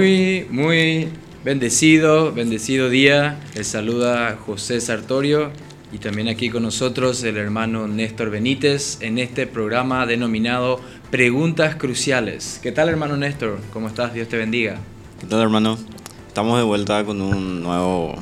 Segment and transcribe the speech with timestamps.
[0.00, 1.08] Muy, muy
[1.44, 3.38] bendecido, bendecido día.
[3.54, 5.50] Les saluda José Sartorio
[5.92, 10.80] y también aquí con nosotros el hermano Néstor Benítez en este programa denominado
[11.10, 12.60] Preguntas Cruciales.
[12.62, 13.58] ¿Qué tal hermano Néstor?
[13.74, 14.14] ¿Cómo estás?
[14.14, 14.78] Dios te bendiga.
[15.20, 15.76] ¿Qué tal hermano?
[16.28, 18.14] Estamos de vuelta con un nuevo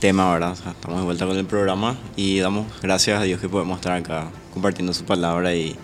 [0.00, 0.54] tema, ¿verdad?
[0.54, 4.32] estamos de vuelta con el programa y damos gracias a Dios que podemos estar acá
[4.52, 5.76] compartiendo su palabra y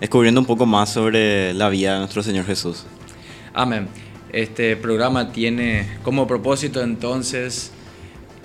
[0.00, 2.84] descubriendo un poco más sobre la vida de nuestro Señor Jesús.
[3.54, 3.86] Amén.
[4.32, 7.70] Este programa tiene como propósito entonces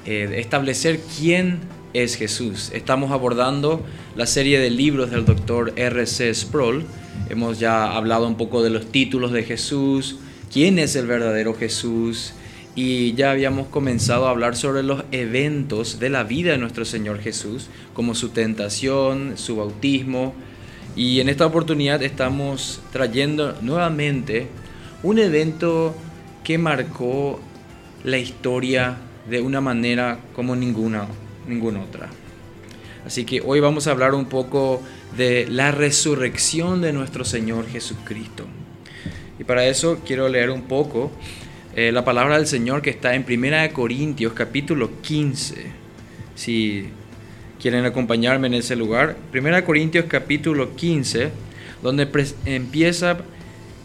[0.05, 1.59] eh, establecer quién
[1.93, 2.71] es Jesús.
[2.73, 3.85] Estamos abordando
[4.17, 6.33] la serie de libros del doctor R.C.
[6.33, 6.83] Sproul.
[7.29, 10.17] Hemos ya hablado un poco de los títulos de Jesús,
[10.51, 12.33] quién es el verdadero Jesús,
[12.75, 17.19] y ya habíamos comenzado a hablar sobre los eventos de la vida de nuestro Señor
[17.19, 20.33] Jesús, como su tentación, su bautismo.
[20.97, 24.47] Y en esta oportunidad estamos trayendo nuevamente
[25.07, 25.95] un evento
[26.43, 27.39] que marcó
[28.03, 28.97] la historia
[29.29, 31.07] de una manera como ninguna,
[31.47, 32.09] ninguna otra.
[33.05, 34.83] Así que hoy vamos a hablar un poco
[35.15, 38.43] de la resurrección de nuestro Señor Jesucristo.
[39.39, 41.09] Y para eso quiero leer un poco
[41.73, 45.67] eh, la palabra del Señor que está en 1 Corintios capítulo 15.
[46.35, 46.89] Si
[47.61, 49.15] quieren acompañarme en ese lugar.
[49.33, 51.29] 1 Corintios capítulo 15,
[51.81, 52.09] donde
[52.43, 53.19] empieza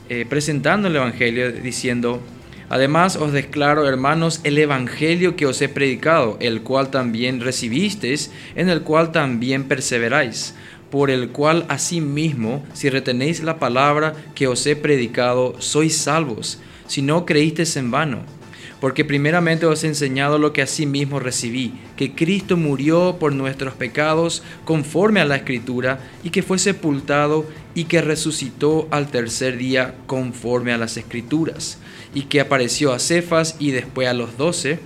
[0.09, 2.23] eh, presentando el Evangelio diciendo,
[2.69, 8.71] Además os declaro, hermanos, el Evangelio que os he predicado, el cual también recibisteis, en
[8.71, 10.55] el cual también perseveráis,
[10.91, 17.03] por el cual asimismo, si retenéis la palabra que os he predicado, sois salvos, si
[17.03, 18.42] no creísteis en vano
[18.83, 24.43] porque primeramente os he enseñado lo que asimismo recibí, que Cristo murió por nuestros pecados
[24.65, 27.47] conforme a la Escritura, y que fue sepultado
[27.77, 31.79] y que resucitó al tercer día conforme a las Escrituras,
[32.13, 34.81] y que apareció a Cefas y después a los doce.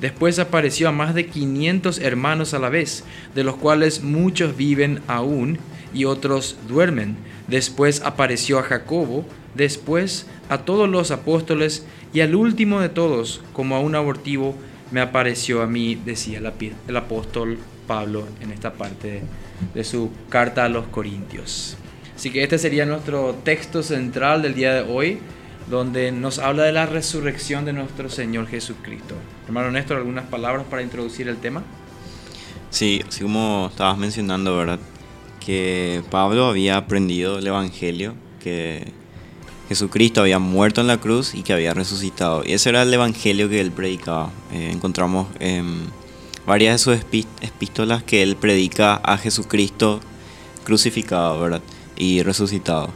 [0.00, 3.02] Después apareció a más de 500 hermanos a la vez,
[3.34, 5.58] de los cuales muchos viven aún
[5.92, 7.16] y otros duermen.
[7.48, 13.76] Después apareció a Jacobo, después a todos los apóstoles y al último de todos, como
[13.76, 14.54] a un abortivo,
[14.90, 16.38] me apareció a mí, decía
[16.86, 19.22] el apóstol Pablo en esta parte
[19.74, 21.76] de su carta a los Corintios.
[22.14, 25.18] Así que este sería nuestro texto central del día de hoy,
[25.70, 29.14] donde nos habla de la resurrección de nuestro Señor Jesucristo.
[29.46, 31.62] Hermano Néstor, ¿algunas palabras para introducir el tema?
[32.70, 34.78] Sí, así como estabas mencionando, ¿verdad?
[35.44, 38.92] Que Pablo había aprendido el Evangelio, que
[39.72, 42.42] Jesucristo había muerto en la cruz y que había resucitado.
[42.44, 44.30] Y ese era el evangelio que él predicaba.
[44.52, 45.86] Eh, encontramos en
[46.46, 50.00] varias de sus epístolas que él predica a Jesucristo
[50.64, 51.62] crucificado, ¿verdad?
[51.96, 52.90] Y resucitado.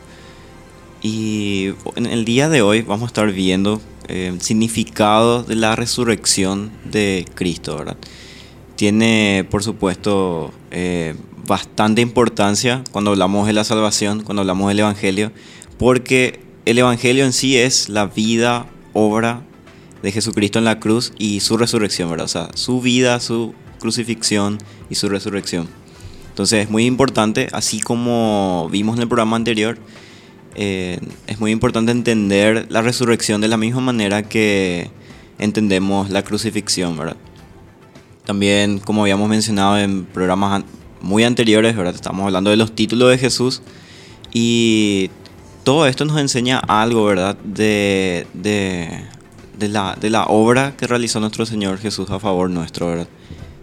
[1.00, 5.76] Y en el día de hoy vamos a estar viendo eh, el significado de la
[5.76, 7.96] resurrección de Cristo, ¿verdad?
[8.76, 11.14] Tiene, por supuesto, eh,
[11.46, 15.32] bastante importancia cuando hablamos de la salvación, cuando hablamos del Evangelio,
[15.78, 19.42] porque el Evangelio en sí es la vida, obra
[20.02, 22.26] de Jesucristo en la cruz y su resurrección, ¿verdad?
[22.26, 24.58] O sea, su vida, su crucifixión
[24.90, 25.68] y su resurrección.
[26.28, 29.78] Entonces es muy importante, así como vimos en el programa anterior,
[30.56, 30.98] eh,
[31.28, 34.90] es muy importante entender la resurrección de la misma manera que
[35.38, 37.16] entendemos la crucifixión, ¿verdad?
[38.24, 40.64] También, como habíamos mencionado en programas
[41.00, 41.94] muy anteriores, ¿verdad?
[41.94, 43.62] Estamos hablando de los títulos de Jesús
[44.32, 45.10] y
[45.66, 47.36] todo esto nos enseña algo, ¿verdad?
[47.38, 48.24] De,
[49.58, 53.08] la, de la obra que realizó nuestro Señor Jesús a favor nuestro, ¿verdad?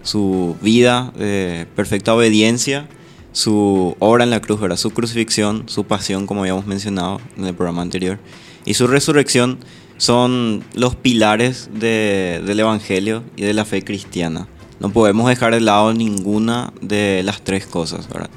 [0.01, 2.89] Su vida de perfecta obediencia,
[3.31, 4.75] su obra en la cruz, ¿verdad?
[4.75, 8.19] Su crucifixión, su pasión, como habíamos mencionado en el programa anterior,
[8.65, 9.59] y su resurrección
[9.95, 14.49] son los pilares del Evangelio y de la fe cristiana.
[14.81, 18.29] No podemos dejar de lado ninguna de las tres cosas, ¿verdad?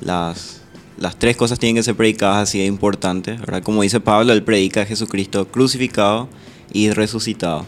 [0.00, 0.53] Las,
[0.96, 3.62] las tres cosas tienen que ser predicadas así de importantes, ¿verdad?
[3.62, 6.28] Como dice Pablo, él predica a Jesucristo crucificado
[6.72, 7.66] y resucitado.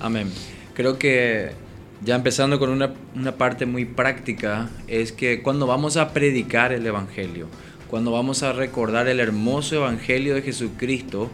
[0.00, 0.30] Amén.
[0.74, 1.52] Creo que
[2.04, 6.86] ya empezando con una, una, parte muy práctica, es que cuando vamos a predicar el
[6.86, 7.48] Evangelio,
[7.88, 11.30] cuando vamos a recordar el hermoso Evangelio de Jesucristo,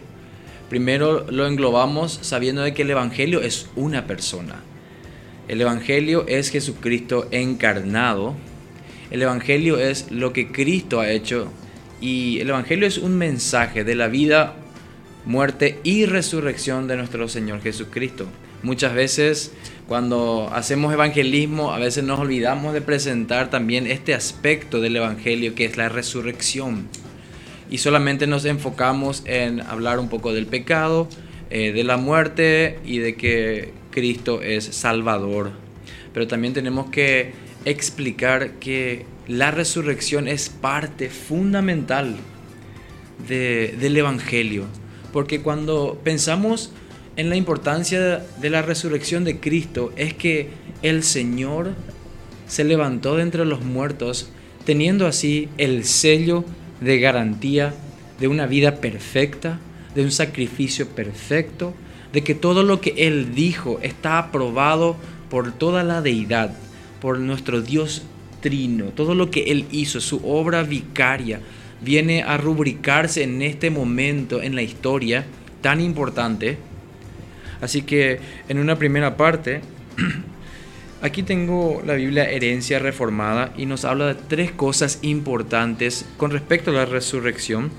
[0.69, 4.63] primero lo englobamos sabiendo de que el Evangelio es una persona.
[5.47, 8.35] El Evangelio es Jesucristo encarnado,
[9.15, 11.49] el Evangelio es lo que Cristo ha hecho
[12.01, 14.55] y el Evangelio es un mensaje de la vida,
[15.25, 18.27] muerte y resurrección de nuestro Señor Jesucristo.
[18.61, 19.53] Muchas veces
[19.87, 25.63] cuando hacemos evangelismo, a veces nos olvidamos de presentar también este aspecto del Evangelio que
[25.63, 26.87] es la resurrección.
[27.71, 31.07] y solamente nos enfocamos en hablar un poco del pecado,
[31.49, 35.51] eh, de la muerte y de que Cristo es Salvador.
[36.13, 42.15] Pero también tenemos que explicar que la resurrección es parte fundamental
[43.27, 44.65] del Evangelio.
[45.11, 46.71] Porque cuando pensamos
[47.15, 50.49] en la importancia de la resurrección de Cristo, es que
[50.81, 51.73] el Señor
[52.47, 54.29] se levantó de entre los muertos,
[54.65, 56.43] teniendo así el sello
[56.81, 57.73] de garantía
[58.19, 59.59] de una vida perfecta,
[59.95, 61.73] de un sacrificio perfecto,
[62.13, 64.95] de que todo lo que Él dijo está aprobado
[65.29, 66.51] por toda la deidad,
[67.05, 68.01] por nuestro Dios
[68.41, 71.39] trino, todo lo que Él hizo, su obra vicaria,
[71.79, 75.23] viene a rubricarse en este momento en la historia
[75.61, 76.57] tan importante.
[77.61, 78.19] Así que
[78.49, 79.61] en una primera parte,
[81.03, 86.71] aquí tengo la Biblia Herencia Reformada y nos habla de tres cosas importantes con respecto
[86.71, 87.69] a la resurrección.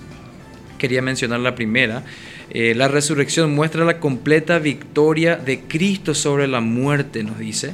[0.79, 2.05] Quería mencionar la primera.
[2.51, 7.73] Eh, la resurrección muestra la completa victoria de Cristo sobre la muerte, nos dice.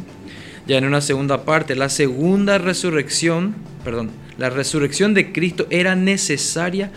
[0.67, 6.91] Ya en una segunda parte, la segunda resurrección, perdón, la resurrección de Cristo era necesaria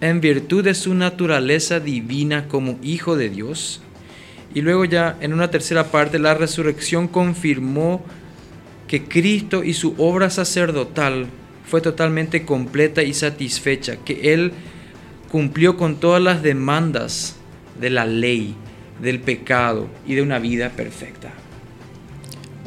[0.00, 3.82] en virtud de su naturaleza divina como Hijo de Dios.
[4.54, 8.04] Y luego ya en una tercera parte, la resurrección confirmó
[8.88, 11.26] que Cristo y su obra sacerdotal
[11.64, 14.52] fue totalmente completa y satisfecha, que Él
[15.30, 17.36] cumplió con todas las demandas
[17.78, 18.56] de la ley,
[19.00, 21.32] del pecado y de una vida perfecta.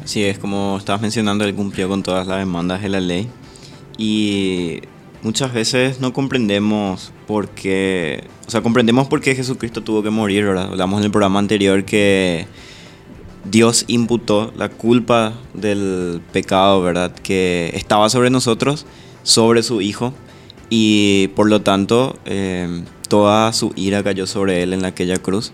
[0.04, 3.28] Sí, es como estabas mencionando, Él cumplió con todas las demandas de la ley.
[3.96, 4.80] Y
[5.22, 10.44] muchas veces no comprendemos por qué, o sea, comprendemos por qué Jesucristo tuvo que morir,
[10.44, 10.68] ¿verdad?
[10.70, 12.46] Hablamos en el programa anterior que
[13.50, 17.12] Dios imputó la culpa del pecado, ¿verdad?
[17.14, 18.86] Que estaba sobre nosotros,
[19.22, 20.12] sobre su Hijo,
[20.68, 25.52] y por lo tanto eh, toda su ira cayó sobre él en aquella cruz.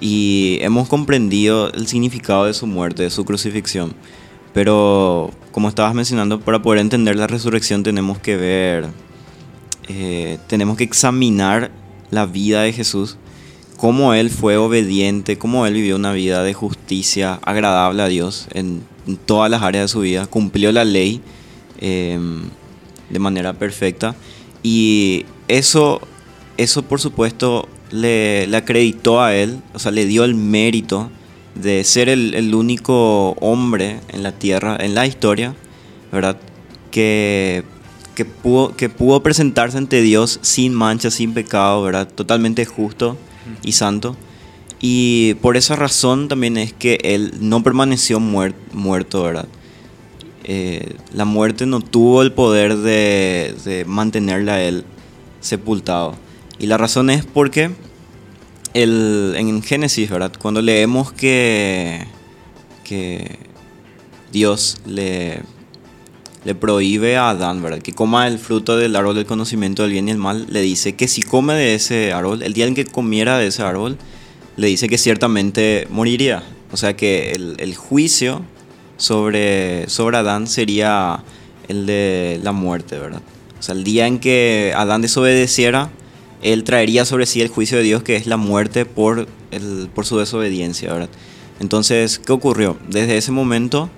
[0.00, 3.94] Y hemos comprendido el significado de su muerte, de su crucifixión.
[4.52, 8.88] Pero, como estabas mencionando, para poder entender la resurrección tenemos que ver,
[9.88, 11.70] eh, tenemos que examinar
[12.10, 13.16] la vida de Jesús,
[13.76, 18.82] cómo Él fue obediente, cómo Él vivió una vida de justicia agradable a Dios en,
[19.24, 21.22] todas las áreas de su vida, cumplió la ley
[21.80, 22.42] em,
[23.08, 24.14] de manera perfecta.
[24.62, 26.02] Y eso,
[26.58, 31.10] eso por supuesto, le, le acreditó a Él, o sea, le dio el mérito
[31.54, 35.54] de ser el, único hombre en la tierra, en la historia,
[36.12, 36.36] ¿verdad?
[36.90, 37.64] Que,
[38.14, 42.08] que, pudo, que pudo presentarse ante Dios sin mancha, sin pecado, ¿verdad?
[42.08, 43.16] Totalmente justo
[43.62, 44.16] y santo.
[44.80, 49.48] Y por esa razón también es que él no permaneció muerto, ¿verdad?
[50.44, 54.84] Eh, la muerte no tuvo el poder de, de mantenerle a él
[55.40, 56.14] sepultado.
[56.58, 57.70] Y la razón es porque
[58.74, 60.32] el, en Génesis, ¿verdad?
[60.38, 62.06] Cuando leemos que,
[62.84, 63.38] que
[64.32, 65.42] Dios le,
[66.44, 67.78] le prohíbe a Adán, ¿verdad?
[67.78, 70.94] Que coma el fruto del árbol del conocimiento del bien y el mal, le dice
[70.96, 73.98] que si come de ese árbol, el día en que comiera de ese árbol,
[74.56, 76.42] le dice que ciertamente moriría.
[76.72, 78.42] O sea que el, el juicio
[78.96, 81.22] sobre, sobre Adán sería
[81.68, 83.22] el de la muerte, ¿verdad?
[83.58, 85.90] O sea, el día en que Adán desobedeciera,
[86.42, 90.06] él traería sobre sí el juicio de Dios, que es la muerte por, el, por
[90.06, 91.10] su desobediencia, ¿verdad?
[91.60, 92.76] Entonces, ¿qué ocurrió?
[92.88, 93.90] Desde ese momento,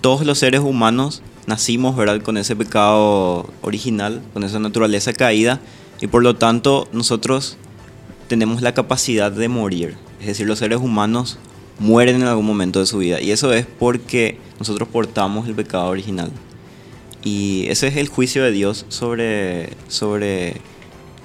[0.00, 2.22] todos los seres humanos nacimos, ¿verdad?
[2.22, 5.60] Con ese pecado original, con esa naturaleza caída,
[6.00, 7.56] y por lo tanto nosotros
[8.28, 9.96] tenemos la capacidad de morir.
[10.20, 11.38] Es decir, los seres humanos
[11.78, 15.88] mueren en algún momento de su vida, y eso es porque nosotros portamos el pecado
[15.88, 16.30] original.
[17.22, 20.60] Y ese es el juicio de Dios sobre, sobre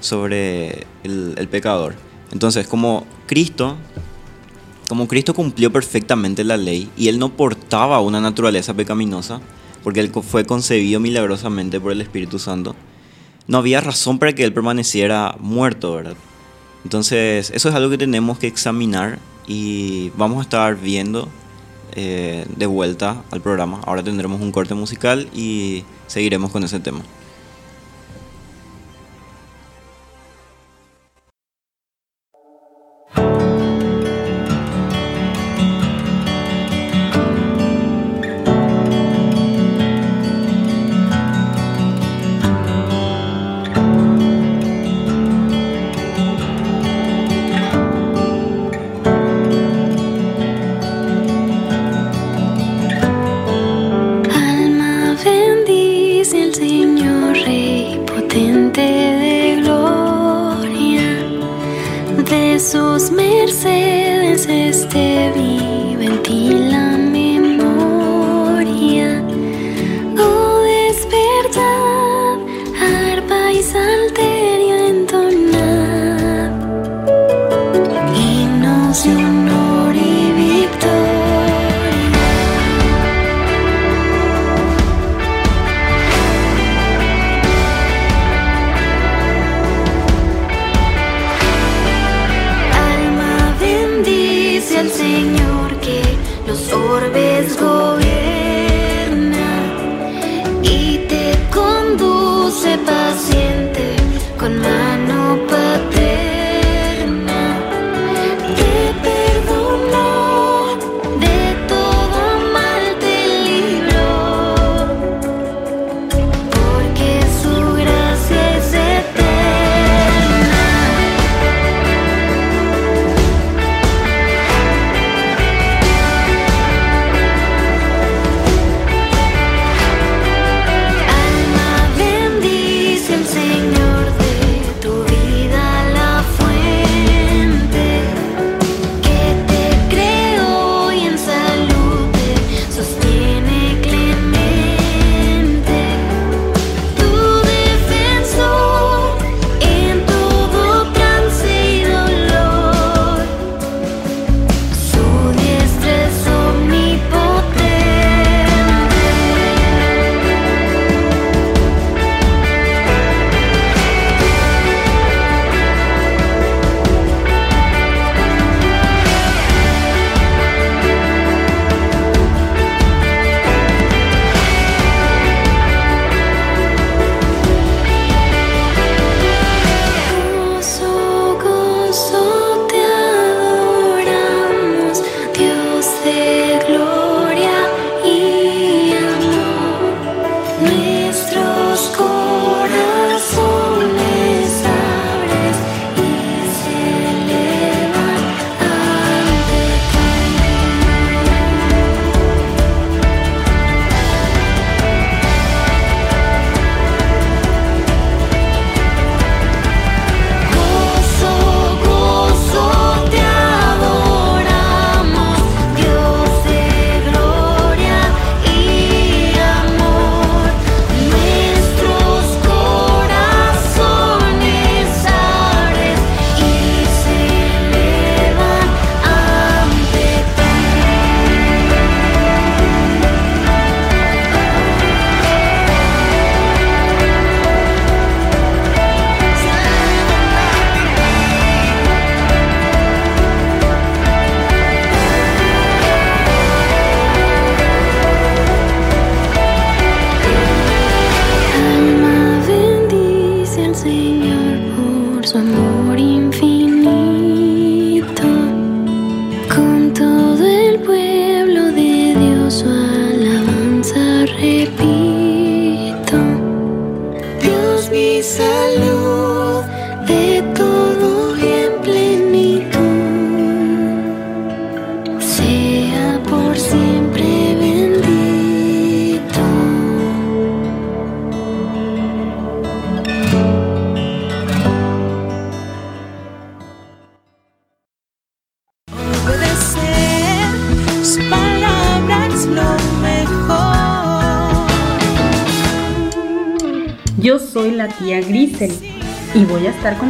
[0.02, 1.94] sobre el, pecador.
[2.32, 3.76] Entonces, como Cristo,
[4.88, 9.40] como Cristo cumplió perfectamente la ley y él no portaba una naturaleza pecaminosa,
[9.82, 12.76] porque él fue concebido milagrosamente por el Espíritu Santo,
[13.46, 16.16] no había razón para que él permaneciera muerto, ¿verdad?
[16.84, 21.28] Entonces, eso es algo que tenemos que examinar y vamos a estar viendo
[21.94, 23.80] eh, de vuelta al programa.
[23.86, 27.02] Ahora tendremos un corte musical y seguiremos con ese tema.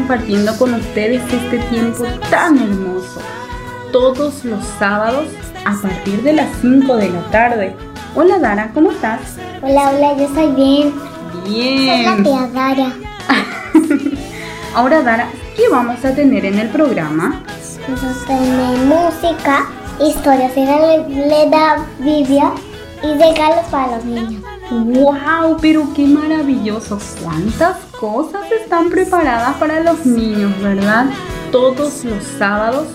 [0.03, 3.21] Compartiendo con ustedes este tiempo tan hermoso
[3.93, 5.29] todos los sábados
[5.65, 7.77] a partir de las 5 de la tarde.
[8.17, 9.21] Hola Dara, ¿cómo estás?
[9.62, 10.95] Hola, hola, yo estoy bien.
[11.45, 12.05] Bien.
[12.05, 12.93] Soy la tía Dara.
[14.75, 17.41] Ahora Dara, ¿qué vamos a tener en el programa?
[17.87, 19.69] Vamos a tener música,
[20.01, 20.67] historias de
[21.49, 22.51] la Biblia
[23.05, 24.43] y regalos para los niños.
[24.69, 25.59] ¡Wow!
[25.61, 26.99] Pero qué maravilloso.
[27.23, 31.07] ¿Cuántas cosas están preparadas para los niños, verdad?
[31.53, 32.88] Todos los sábados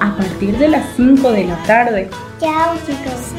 [0.00, 2.08] a partir de las 5 de la tarde.
[2.40, 3.34] Chao, chicos.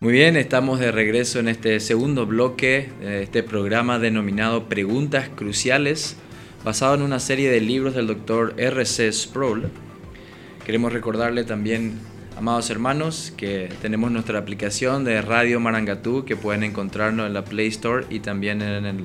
[0.00, 6.16] Muy bien, estamos de regreso en este segundo bloque de este programa denominado Preguntas Cruciales
[6.64, 9.12] basado en una serie de libros del doctor R.C.
[9.12, 9.70] Sproul.
[10.70, 11.98] Queremos recordarle también
[12.38, 17.66] amados hermanos, que tenemos nuestra aplicación de Radio Marangatú que pueden encontrarnos en la Play
[17.66, 19.04] Store y también en el,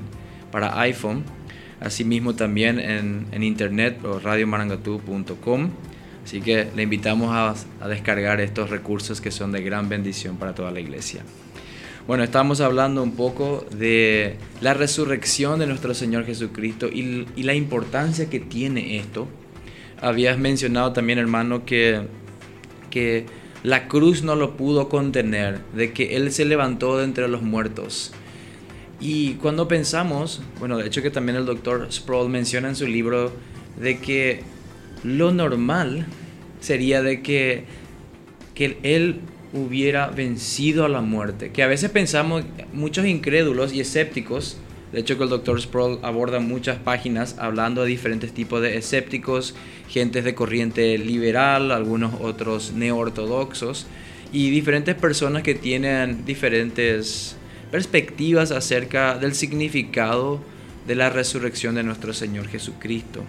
[0.52, 1.24] para iPhone.
[1.80, 5.72] Asimismo también en, en internet o radiomarangatú.com.
[6.24, 10.54] Así que le invitamos a, a descargar estos recursos que son de gran bendición para
[10.54, 11.24] toda la iglesia.
[12.06, 17.56] Bueno, estamos hablando un poco de la resurrección de nuestro Señor Jesucristo y, y, la
[17.56, 19.28] importancia que tiene esto.
[20.02, 22.08] Habías mencionado también, hermano, que
[22.96, 23.26] que
[23.62, 28.14] la cruz no lo pudo contener, de que Él se levantó de entre los muertos.
[29.02, 33.34] Y cuando pensamos, bueno, de hecho que también el doctor Sproul menciona en su libro,
[33.78, 34.44] de que
[35.04, 36.06] lo normal
[36.62, 37.66] sería de que,
[38.54, 39.20] que Él
[39.52, 41.52] hubiera vencido a la muerte.
[41.52, 44.58] Que a veces pensamos, muchos incrédulos y escépticos,
[44.94, 49.54] de hecho que el doctor Sproul aborda muchas páginas hablando de diferentes tipos de escépticos,
[49.90, 53.88] gentes de corriente liberal, algunos otros neoortodoxos
[54.32, 57.36] y diferentes personas que tienen diferentes
[57.72, 60.42] perspectivas acerca del significado
[60.88, 63.24] de la resurrección de nuestro Señor Jesucristo.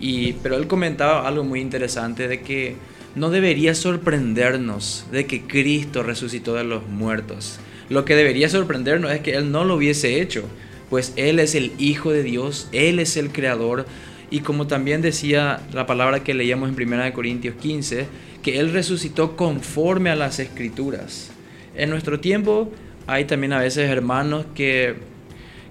[0.00, 2.76] Y, pero él comentaba algo muy interesante de que
[3.14, 7.58] no debería sorprendernos de que Cristo resucitó de los muertos.
[7.88, 10.44] Lo que debería sorprendernos es que Él no lo hubiese hecho
[10.90, 13.86] pues Él es el Hijo de Dios, Él es el Creador.
[14.30, 18.06] Y como también decía la palabra que leíamos en 1 Corintios 15,
[18.42, 21.30] que Él resucitó conforme a las escrituras.
[21.74, 22.70] En nuestro tiempo
[23.06, 24.96] hay también a veces hermanos que,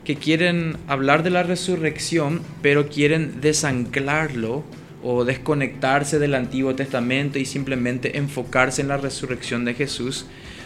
[0.04, 4.64] que quieren hablar de la resurrección, pero quieren desanclarlo
[5.04, 10.26] o desconectarse del Antiguo Testamento y simplemente enfocarse en la resurrección de Jesús.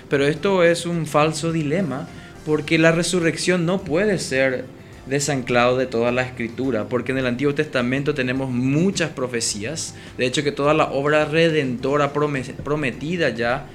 [0.10, 2.08] Pero esto es un falso dilema
[2.46, 4.66] porque la resurrección no puede ser
[5.06, 10.44] desanclado de toda la escritura, porque en el Antiguo Testamento tenemos muchas profecías, de hecho
[10.44, 13.66] que toda la obra redentora prometida ya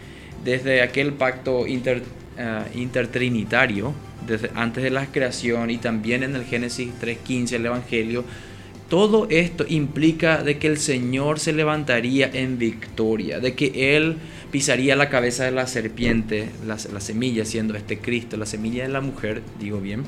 [0.45, 2.03] desde aquel pacto eh,
[2.75, 3.93] intertrinitario,
[4.27, 8.25] desde antes de la creación y también en el Génesis 3.15, el Evangelio,
[8.89, 14.17] todo esto implica de que el Señor se levantaría en victoria, de que Él
[14.53, 19.01] pisaría la cabeza de la serpiente, la, semilla siendo este Cristo, la semilla de la
[19.01, 20.05] mujer, digo bien.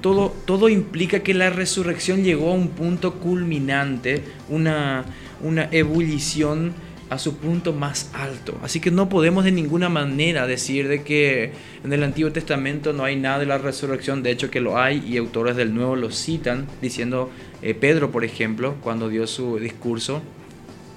[0.00, 5.04] Todo, implica que la resurrección llegó a un punto culminante, una,
[5.42, 6.72] una ebullición
[7.10, 8.58] a su punto más alto.
[8.62, 11.52] Así que no podemos de ninguna manera decir de que
[11.84, 15.02] en el Antiguo Testamento no hay nada de la resurrección, de hecho que lo hay
[15.06, 17.30] y autores del Nuevo lo citan, diciendo
[17.62, 20.22] eh, Pedro, por ejemplo, cuando dio su discurso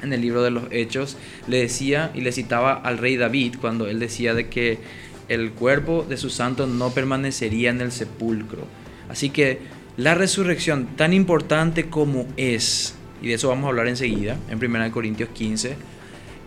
[0.02, 3.88] en el libro de los Hechos, le decía y le citaba al rey David cuando
[3.88, 4.80] él decía de que
[5.30, 8.68] el cuerpo de su santo no permanecería en el sepulcro.
[9.12, 9.60] Así que
[9.98, 14.92] la resurrección, tan importante como es, y de eso vamos a hablar enseguida, en 1
[14.92, 15.76] Corintios 15,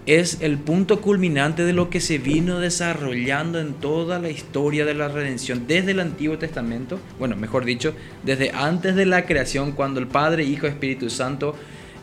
[0.06, 4.94] es el punto culminante de lo que se vino desarrollando en toda la historia de
[4.94, 10.00] la redención, desde el Antiguo Testamento, bueno, mejor dicho, desde antes de la creación, cuando
[10.00, 11.54] el Padre, Hijo, Espíritu Santo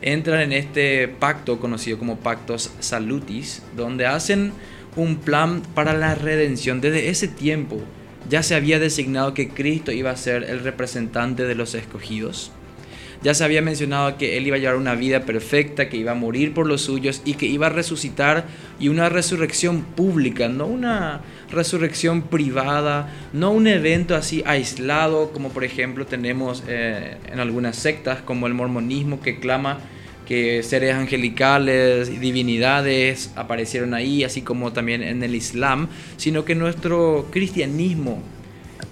[0.03, 4.51] entran en este pacto conocido como pactos salutis, donde hacen
[4.95, 6.81] un plan para la redención.
[6.81, 7.81] Desde ese tiempo
[8.31, 12.53] ya se había designado que Cristo iba a ser el representante de los escogidos.
[13.23, 16.15] Ya se había mencionado que Él iba a llevar una vida perfecta, que iba a
[16.15, 18.45] morir por los suyos y que iba a resucitar
[18.79, 21.19] y una resurrección pública, no una
[21.51, 28.21] resurrección privada, no un evento así aislado como por ejemplo tenemos eh, en algunas sectas
[28.21, 29.79] como el mormonismo que clama
[30.25, 36.55] que seres angelicales y divinidades aparecieron ahí, así como también en el Islam, sino que
[36.55, 38.21] nuestro cristianismo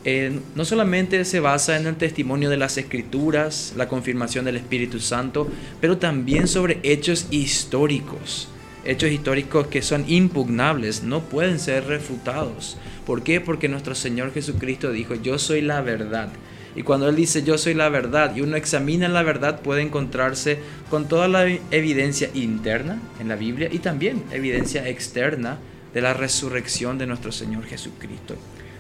[0.05, 4.99] eh, no solamente se basa en el testimonio de las escrituras, la confirmación del Espíritu
[4.99, 5.49] Santo,
[5.81, 8.47] pero también sobre hechos históricos.
[8.85, 12.77] Hechos históricos que son impugnables, no pueden ser refutados.
[13.05, 13.41] ¿Por qué?
[13.41, 16.29] Porque nuestro Señor Jesucristo dijo, yo soy la verdad.
[16.75, 20.59] Y cuando Él dice yo soy la verdad y uno examina la verdad puede encontrarse
[20.89, 25.57] con toda la evidencia interna en la Biblia y también evidencia externa
[25.93, 28.35] de la resurrección de nuestro Señor Jesucristo.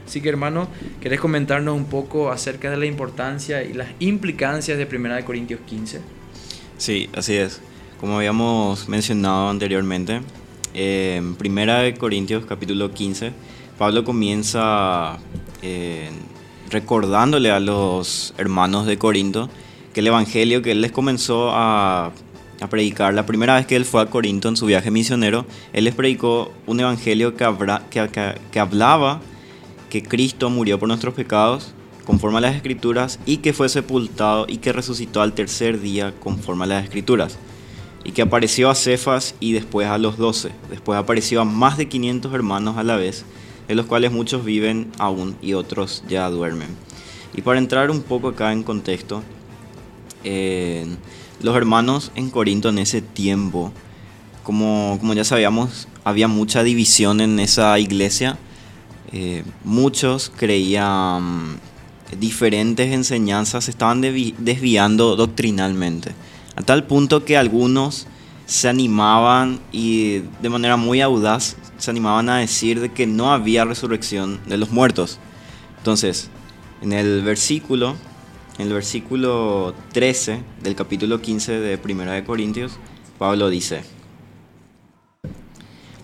[0.05, 0.67] Así que hermano,
[1.01, 6.01] ¿querés comentarnos un poco acerca de la importancia y las implicancias de 1 Corintios 15?
[6.77, 7.61] Sí, así es.
[7.99, 10.21] Como habíamos mencionado anteriormente,
[10.73, 13.33] en 1 Corintios capítulo 15,
[13.77, 15.17] Pablo comienza
[15.61, 16.09] eh,
[16.69, 19.49] recordándole a los hermanos de Corinto
[19.93, 22.11] que el Evangelio que él les comenzó a,
[22.69, 25.95] predicar, la primera vez que él fue a Corinto en su viaje misionero, él les
[25.95, 29.21] predicó un Evangelio que, que hablaba
[29.89, 31.73] que Cristo murió por nuestros pecados
[32.05, 36.63] conforme a las escrituras y que fue sepultado y que resucitó al tercer día conforme
[36.65, 37.37] a las escrituras.
[38.03, 40.51] y que apareció a Cefas y después a los doce.
[40.69, 43.25] Después apareció a más de 500 hermanos a la vez,
[43.69, 46.67] de los cuales muchos viven aún y otros ya duermen.
[47.33, 49.23] Y para entrar un poco acá en contexto,
[50.23, 50.87] eh,
[51.41, 53.71] los hermanos en Corinto en ese tiempo,
[54.43, 58.39] como, como ya sabíamos, había mucha división en esa iglesia.
[59.13, 61.59] Eh, muchos creían
[62.19, 66.13] diferentes enseñanzas, se estaban desviando doctrinalmente
[66.55, 68.07] a tal punto que algunos
[68.45, 73.65] se animaban y de manera muy audaz se animaban a decir de que no había
[73.65, 75.19] resurrección de los muertos.
[75.77, 76.29] Entonces,
[76.81, 77.95] en el versículo,
[78.59, 82.73] en el versículo 13 del capítulo 15 de Primera de Corintios,
[83.17, 83.83] Pablo dice: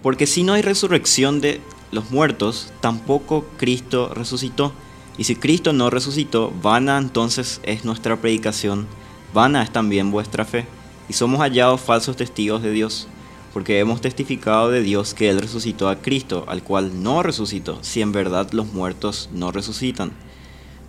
[0.02, 1.62] Porque si no hay resurrección de
[1.92, 4.74] los muertos, tampoco Cristo resucitó.
[5.18, 8.88] Y si Cristo no resucitó, vana entonces es nuestra predicación
[9.36, 10.66] vana es también vuestra fe,
[11.10, 13.08] y somos hallados falsos testigos de Dios,
[13.56, 18.02] porque hemos testificado de Dios que Él resucitó a Cristo, al cual no resucitó, si
[18.02, 20.12] en verdad los muertos no resucitan.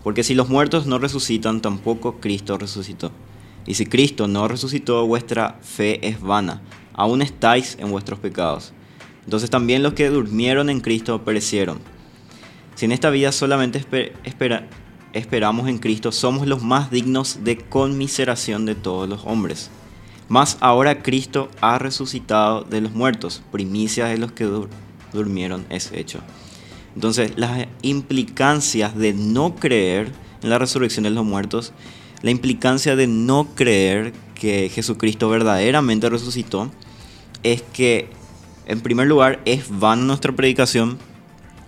[0.02, 3.12] Porque si los muertos no resucitan, tampoco Cristo resucitó.
[3.68, 6.60] Y si Cristo no resucitó, vuestra fe es vana,
[6.92, 8.72] aún estáis en vuestros pecados.
[9.22, 11.78] Entonces también los que durmieron en Cristo perecieron.
[12.74, 13.78] Si en esta vida solamente
[14.24, 14.68] espera,
[15.12, 19.70] esperamos en Cristo, somos los más dignos de conmiseración de todos los hombres.
[20.28, 24.48] Mas ahora Cristo ha resucitado de los muertos, primicia de los que
[25.12, 26.20] durmieron es hecho.
[26.94, 30.10] Entonces, las implicancias de no creer
[30.42, 31.72] en la resurrección de los muertos,
[32.22, 36.70] la implicancia de no creer que Jesucristo verdaderamente resucitó,
[37.42, 38.08] es que,
[38.66, 40.98] en primer lugar, es vana nuestra predicación,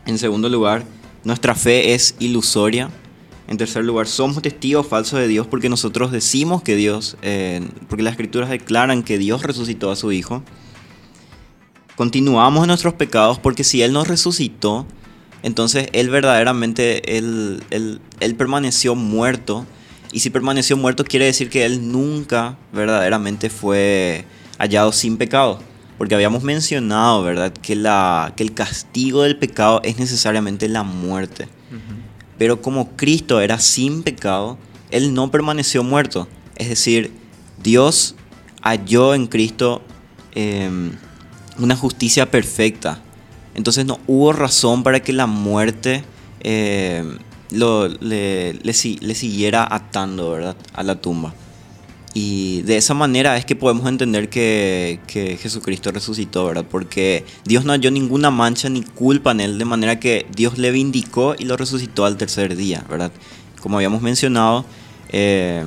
[0.07, 0.85] en segundo lugar,
[1.25, 2.91] nuestra fe es ilusoria,
[3.49, 8.03] en tercer lugar, somos testigos falsos de Dios porque nosotros decimos que Dios, eh, porque
[8.03, 10.43] las escrituras declaran que Dios resucitó a su Hijo.
[11.97, 14.87] Continuamos en nuestros pecados porque si Él nos resucitó,
[15.43, 19.67] entonces Él verdaderamente, Él, él, permaneció muerto.
[20.13, 24.27] Y si permaneció muerto quiere decir que Él nunca verdaderamente fue
[24.59, 25.59] hallado sin pecado.
[25.97, 27.53] Porque habíamos mencionado, ¿verdad?
[27.53, 31.49] Que, la, que el castigo del pecado es necesariamente la muerte.
[32.39, 34.57] Pero como Cristo era sin pecado,
[34.91, 36.29] Él no permaneció muerto.
[36.57, 37.13] Es decir,
[37.63, 38.15] Dios
[38.63, 39.83] halló en Cristo
[40.35, 40.93] em,
[41.59, 43.01] una justicia perfecta.
[43.55, 46.05] Entonces no hubo razón para que la muerte
[46.41, 47.19] em,
[47.51, 50.57] le, le, siguiera atando ¿verdad?
[50.75, 51.35] a la tumba.
[52.21, 54.99] Y de esa manera es que podemos entender que,
[55.41, 56.65] Jesucristo resucitó, ¿verdad?
[56.69, 60.73] Porque Dios no halló ninguna mancha ni culpa en él, de manera que Dios le
[60.73, 63.13] vindicó y lo resucitó al tercer día, ¿verdad?
[63.63, 64.65] Como habíamos mencionado,
[65.11, 65.65] eh,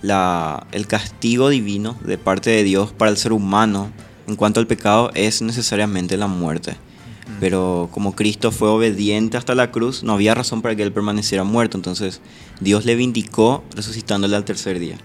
[0.00, 3.90] la, el castigo divino de parte de Dios para el ser humano
[4.26, 6.78] en cuanto al pecado es necesariamente la muerte.
[7.40, 11.44] Pero como Cristo fue obediente hasta la cruz, no había razón para que él permaneciera
[11.44, 11.76] muerto.
[11.76, 12.22] Entonces
[12.60, 14.96] Dios le vindicó resucitándole al tercer día.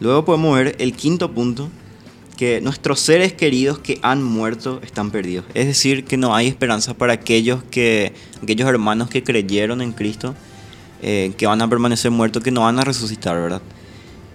[0.00, 1.70] Luego podemos ver el quinto punto,
[2.36, 5.46] que nuestros seres queridos que han muerto están perdidos.
[5.54, 10.34] Es decir, que no hay esperanza para aquellos, que, aquellos hermanos que creyeron en Cristo,
[11.02, 13.62] eh, que van a permanecer muertos, que no van a resucitar, ¿verdad?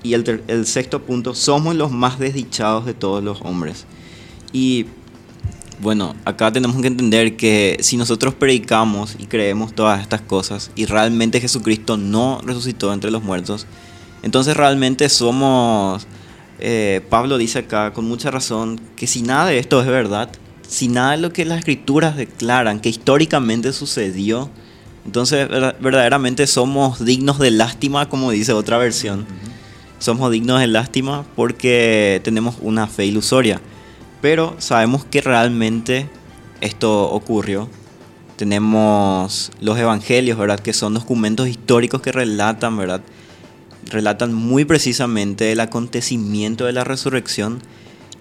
[0.03, 3.85] Y el, el sexto punto, somos los más desdichados de todos los hombres.
[4.51, 4.87] Y
[5.79, 10.85] bueno, acá tenemos que entender que si nosotros predicamos y creemos todas estas cosas y
[10.85, 13.65] realmente Jesucristo no resucitó entre los muertos,
[14.23, 16.07] entonces realmente somos,
[16.59, 20.29] eh, Pablo dice acá con mucha razón, que si nada de esto es verdad,
[20.67, 24.49] si nada de lo que las escrituras declaran que históricamente sucedió,
[25.05, 29.25] entonces verdaderamente somos dignos de lástima, como dice otra versión.
[29.99, 33.59] Somos dignos de lástima porque tenemos una fe ilusoria.
[34.21, 36.09] Pero sabemos que realmente
[36.61, 37.67] esto ocurrió.
[38.35, 40.59] Tenemos los evangelios, ¿verdad?
[40.59, 43.01] Que son documentos históricos que relatan, ¿verdad?
[43.91, 47.61] Relatan muy precisamente el acontecimiento de la resurrección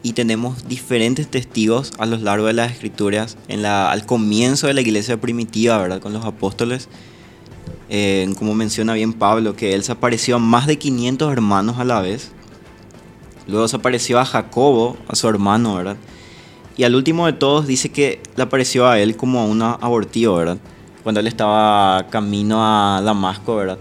[0.03, 4.75] y tenemos diferentes testigos a lo largo de las escrituras, en la, al comienzo de
[4.75, 6.01] la iglesia primitiva, ¿verdad?
[6.01, 6.89] Con los apóstoles,
[7.89, 11.85] eh, como menciona bien Pablo, que él se apareció a más de 500 hermanos a
[11.85, 12.33] la vez.
[13.47, 15.97] Luego se apareció a Jacobo, a su hermano, ¿verdad?
[16.77, 20.37] Y al último de todos dice que le apareció a él como a un abortivo,
[20.37, 20.59] ¿verdad?
[21.03, 23.79] Cuando él estaba camino a Damasco, ¿verdad?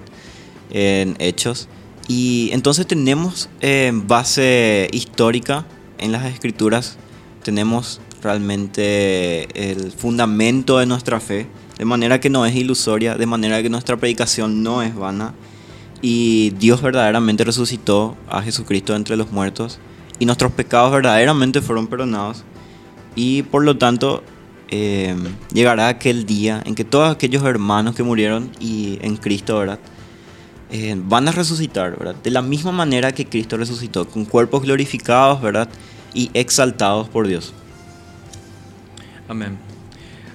[0.69, 1.69] En Hechos.
[2.10, 5.67] Y entonces tenemos eh, base histórica
[6.00, 6.98] en las escrituras,
[7.43, 11.45] tenemos realmente el fundamento de nuestra fe,
[11.78, 15.36] de manera que no es ilusoria, de manera que nuestra predicación no es vana.
[16.02, 19.80] Y Dios verdaderamente resucitó a Jesucristo entre los muertos
[20.17, 22.43] y nuestros pecados verdaderamente fueron perdonados
[23.15, 24.24] y por lo tanto
[24.69, 25.15] eh,
[25.54, 29.80] llegará aquel día en que todos aquellos hermanos que murieron y en Cristo, ¿verdad?
[30.72, 32.16] Eh, van a resucitar, ¿verdad?
[32.24, 35.68] De la misma manera que Cristo resucitó, con cuerpos glorificados, ¿verdad?
[36.14, 37.54] Y exaltados por Dios.
[39.28, 39.58] Amén.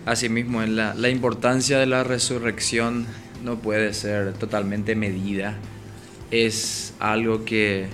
[0.07, 3.07] Asimismo, la, la importancia de la resurrección
[3.44, 5.57] no puede ser totalmente medida.
[6.31, 7.88] Es algo que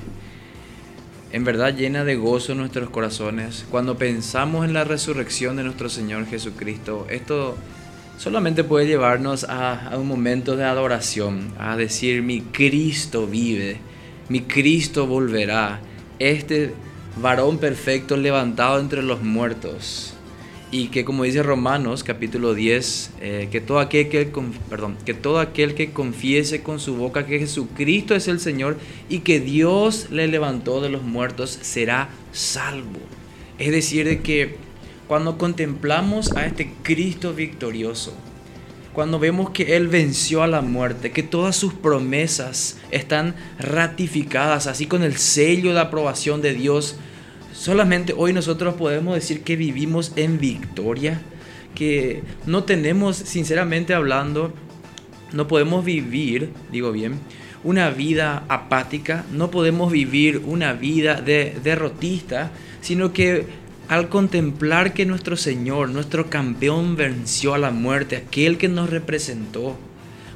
[1.33, 3.65] en verdad llena de gozo nuestros corazones.
[3.71, 7.57] Cuando pensamos en la resurrección de nuestro Señor Jesucristo, esto
[8.21, 13.79] solamente puede llevarnos a, un momento de adoración, a decir, mi Cristo vive,
[14.29, 15.81] mi Cristo volverá,
[16.19, 16.75] este
[17.17, 20.13] varón perfecto levantado entre los muertos
[20.71, 24.31] y que como dice Romanos capítulo 10, eh, que, todo aquel que,
[24.69, 28.77] perdón, que todo aquel que confiese con su boca que Jesucristo es el Señor
[29.09, 33.01] y que Dios le levantó de los muertos será salvo.
[33.59, 34.70] Es decir, de que
[35.11, 38.15] cuando contemplamos a este Cristo victorioso,
[38.93, 44.87] cuando vemos que Él venció a la muerte, que todas sus promesas están ratificadas, así
[44.87, 46.95] con el sello de aprobación de Dios,
[47.53, 51.21] solamente hoy nosotros podemos decir que vivimos en victoria,
[51.75, 54.53] que no tenemos, sinceramente hablando,
[55.33, 57.19] no podemos vivir, digo bien,
[57.65, 63.47] una vida apática, no podemos vivir una vida de derrotista, sino que
[63.91, 69.77] al contemplar que nuestro Señor, nuestro campeón venció a la muerte, aquel que nos representó,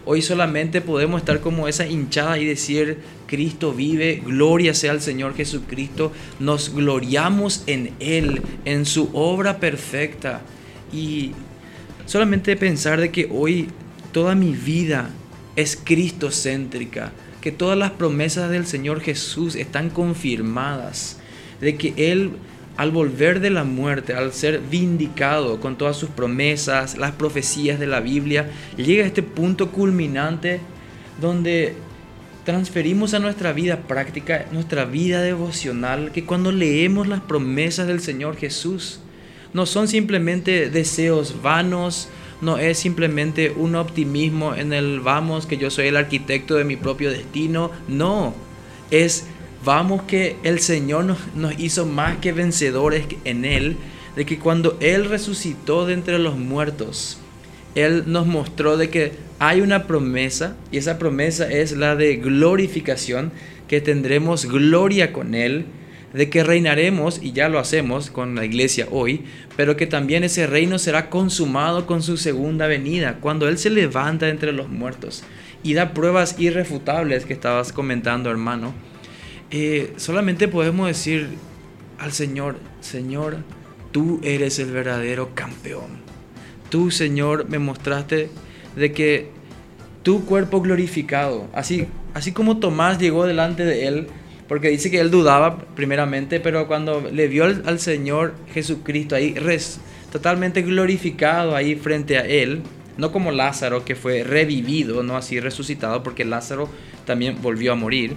[0.06, 5.34] Hoy solamente podemos estar como esa hinchada y decir, Cristo vive, gloria sea al Señor
[5.34, 10.42] Jesucristo, nos gloriamos en Él, en su obra perfecta.
[10.92, 11.30] Y
[12.04, 13.68] solamente pensar de que hoy
[14.12, 15.08] toda mi vida
[15.56, 21.18] es cristocéntrica, que todas las promesas del Señor Jesús están confirmadas,
[21.62, 22.32] de que Él
[22.76, 27.86] al volver de la muerte, al ser vindicado con todas sus promesas, las profecías de
[27.86, 30.60] la Biblia, llega a este punto culminante
[31.20, 31.74] donde
[32.44, 38.36] transferimos a nuestra vida práctica, nuestra vida devocional, que cuando leemos las promesas del Señor
[38.36, 39.00] Jesús,
[39.52, 42.08] no son simplemente deseos vanos,
[42.40, 46.76] no es simplemente un optimismo en el vamos, que yo soy el arquitecto de mi
[46.76, 48.34] propio destino, no,
[48.90, 49.26] es
[49.64, 53.76] vamos que el Señor nos, hizo más que vencedores en Él,
[54.16, 57.18] de que cuando Él resucitó de entre los muertos,
[57.74, 63.32] Él nos mostró de que hay una promesa, y esa promesa es la de glorificación,
[63.66, 65.66] que tendremos gloria con Él,
[66.12, 69.24] de que reinaremos, y ya lo hacemos con la iglesia hoy,
[69.56, 74.28] pero que también ese reino será consumado con su segunda venida, cuando Él se levanta
[74.28, 75.24] entre los muertos
[75.64, 78.74] y da pruebas irrefutables que estabas comentando, hermano
[79.56, 81.28] eh, solamente podemos decir
[81.98, 83.36] al Señor, Señor,
[83.92, 86.02] tú eres el verdadero campeón.
[86.70, 88.30] Tú, Señor, me mostraste
[88.74, 89.30] de que
[90.02, 94.08] tu cuerpo glorificado, así, así como Tomás llegó delante de él,
[94.48, 99.78] porque dice que él dudaba primeramente, pero cuando le vio al, Señor Jesucristo ahí, res,
[100.10, 102.62] totalmente glorificado ahí frente a él,
[102.98, 106.68] no como Lázaro que fue revivido, no así resucitado, porque Lázaro
[107.06, 108.16] también volvió a morir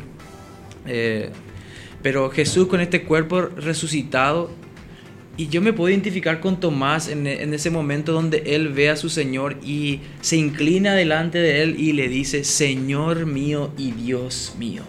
[0.87, 1.29] eh,
[2.01, 4.51] pero Jesús con este cuerpo resucitado,
[5.35, 8.95] y yo me puedo identificar con Tomás en, en, ese momento donde él ve a
[8.95, 14.55] su Señor y se inclina delante de él y le dice, Señor mío y Dios
[14.57, 14.81] mío.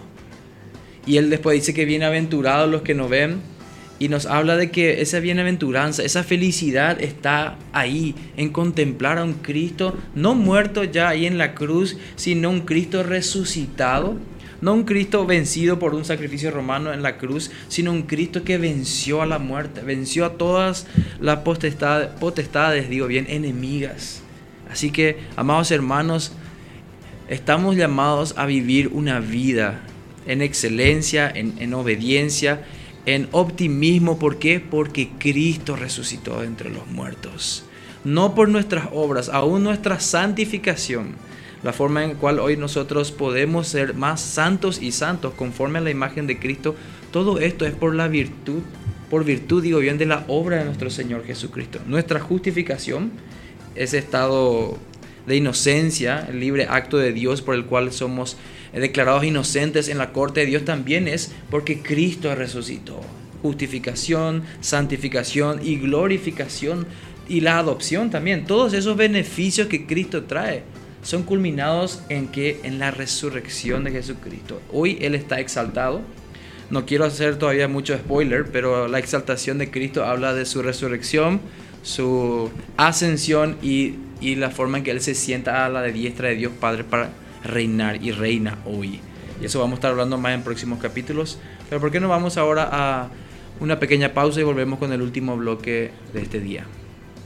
[1.05, 3.41] Y él después dice que bienaventurados los que no ven
[3.99, 9.33] y nos habla de que esa bienaventuranza, esa felicidad está ahí, en contemplar a un
[9.33, 14.17] Cristo no muerto ya ahí en la cruz, sino un Cristo resucitado
[14.61, 18.57] no un Cristo vencido por un sacrificio romano en la cruz, sino un Cristo que
[18.57, 20.87] venció a la muerte, venció a todas
[21.19, 24.21] las potestades, digo bien, enemigas.
[24.69, 26.33] Así que, amados hermanos,
[27.27, 29.81] estamos llamados a vivir una vida
[30.27, 32.63] en excelencia, en, en obediencia,
[33.05, 34.19] en optimismo.
[34.19, 34.59] ¿Por qué?
[34.59, 37.63] Porque Cristo resucitó entre los muertos.
[38.03, 41.15] No por nuestras obras, aún nuestra santificación
[41.63, 45.89] la forma en cual hoy nosotros podemos ser más santos y santos conforme a la
[45.89, 46.75] imagen de Cristo,
[47.11, 48.61] todo esto es por la virtud,
[49.09, 51.79] por virtud, digo bien, de la obra de nuestro Señor Jesucristo.
[51.87, 53.11] Nuestra justificación,
[53.75, 54.77] ese estado
[55.25, 58.37] de inocencia, el libre acto de Dios por el cual somos
[58.73, 63.01] declarados inocentes en la corte de Dios, también es porque Cristo resucitó.
[63.41, 66.85] Justificación, santificación y glorificación
[67.27, 68.45] y la adopción también.
[68.45, 70.63] Todos esos beneficios que Cristo trae
[71.09, 74.61] son culminados en que en la resurrección de Jesucristo.
[74.71, 76.01] Hoy Él está exaltado,
[76.69, 81.41] No quiero hacer todavía mucho spoiler, pero la exaltación de Cristo habla de su resurrección,
[81.81, 86.29] su ascensión y, y la forma en que Él se sienta a la de diestra
[86.29, 87.09] de Dios Padre para
[87.43, 88.99] reinar y reina hoy.
[89.41, 91.39] Y eso vamos a estar hablando más en próximos capítulos.
[91.69, 93.09] Pero ¿por qué no vamos ahora a
[93.59, 96.65] una pequeña pausa y volvemos con el último bloque de este día?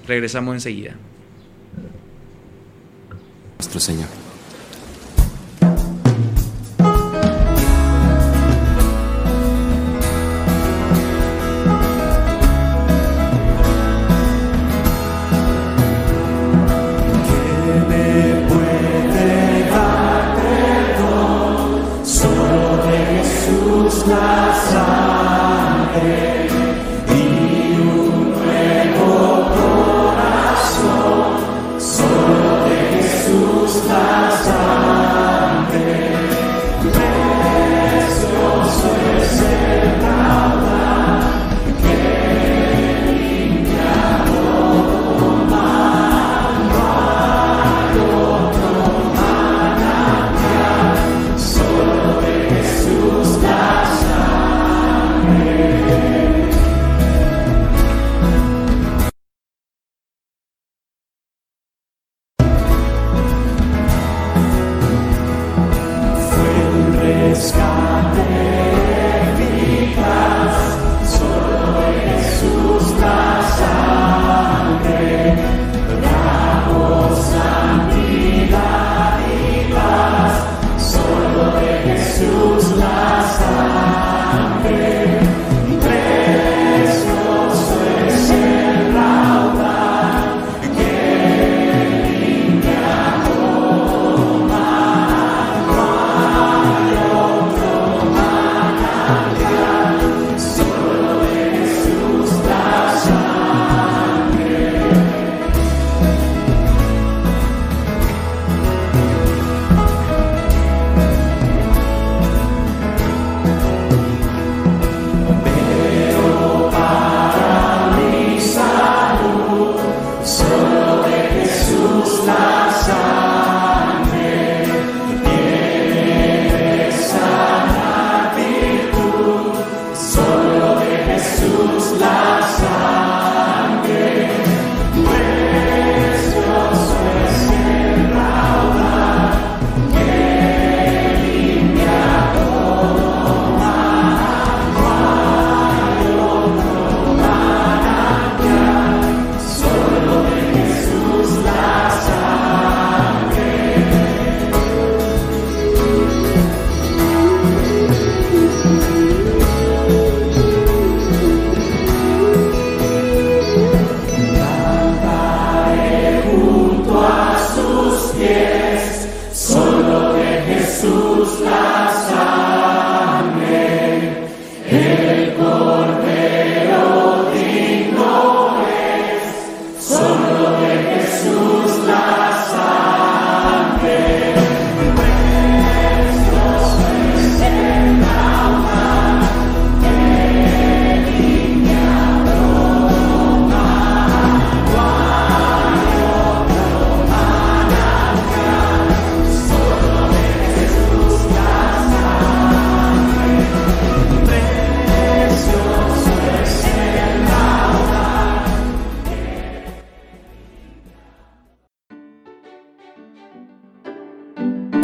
[0.08, 0.96] Regresamos enseguida.
[3.64, 4.23] Nuestro Señor.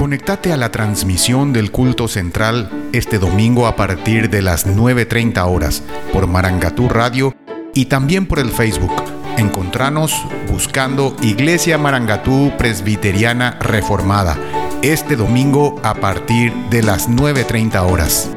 [0.09, 5.83] Conectate a la transmisión del culto central este domingo a partir de las 9.30 horas
[6.11, 7.35] por Marangatú Radio
[7.75, 8.91] y también por el Facebook.
[9.37, 10.19] Encontranos
[10.51, 14.35] buscando Iglesia Marangatú Presbiteriana Reformada
[14.81, 18.31] este domingo a partir de las 9.30 horas.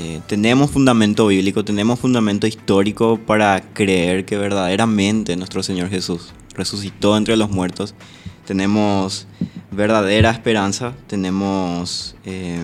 [0.00, 7.16] eh, tenemos fundamento bíblico, tenemos fundamento histórico para creer que verdaderamente nuestro Señor Jesús resucitó
[7.16, 7.96] entre los muertos.
[8.46, 9.26] Tenemos
[9.72, 12.62] verdadera esperanza, tenemos, eh,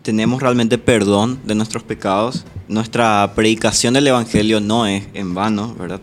[0.00, 2.46] tenemos realmente perdón de nuestros pecados.
[2.66, 6.00] Nuestra predicación del Evangelio no es en vano, ¿verdad?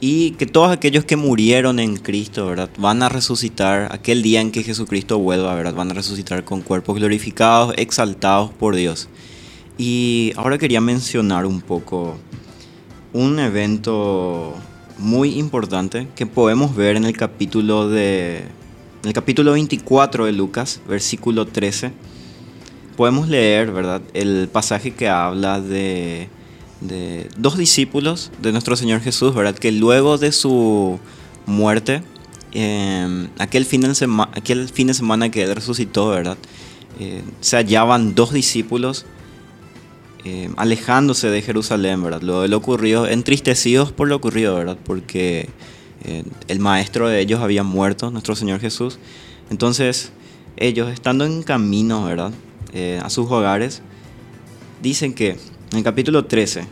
[0.00, 2.70] Y que todos aquellos que murieron en Cristo, ¿verdad?
[2.78, 5.74] Van a resucitar aquel día en que Jesucristo vuelva, ¿verdad?
[5.74, 9.08] Van a resucitar con cuerpos glorificados, exaltados por Dios.
[9.78, 12.16] Y ahora quería mencionar un poco
[13.12, 14.54] un evento
[14.98, 18.38] muy importante que podemos ver en el capítulo de
[19.02, 21.90] en el capítulo 24 de Lucas, versículo 13.
[22.96, 24.00] Podemos leer, ¿verdad?
[24.14, 26.28] El pasaje que habla de
[26.86, 29.54] de dos discípulos de nuestro Señor Jesús, ¿verdad?
[29.54, 30.98] Que luego de su
[31.46, 32.02] muerte,
[32.52, 36.38] em, aquel, fin de aquel fin de semana que resucitó, ¿verdad?
[37.00, 39.06] Eh, se hallaban dos discípulos
[40.24, 42.22] em, alejándose de Jerusalén, ¿verdad?
[42.22, 44.78] Lo de lo ocurrido, entristecidos por lo ocurrido, ¿verdad?
[44.84, 45.48] Porque
[46.04, 48.98] eh, el maestro de ellos había muerto, nuestro Señor Jesús.
[49.50, 50.12] Entonces,
[50.56, 52.32] ellos estando en camino, ¿verdad?
[52.72, 53.82] Eh, a sus hogares,
[54.80, 55.36] dicen que
[55.72, 56.66] en el capítulo 13,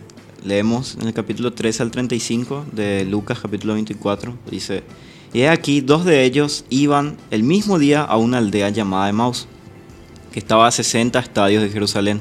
[0.44, 4.82] leemos en el capítulo 13 al 35 de Lucas capítulo 24, dice,
[5.32, 9.48] y aquí dos de ellos iban el mismo día a una aldea llamada Emaus,
[10.32, 12.20] que estaba a 60 estadios de Jerusalén,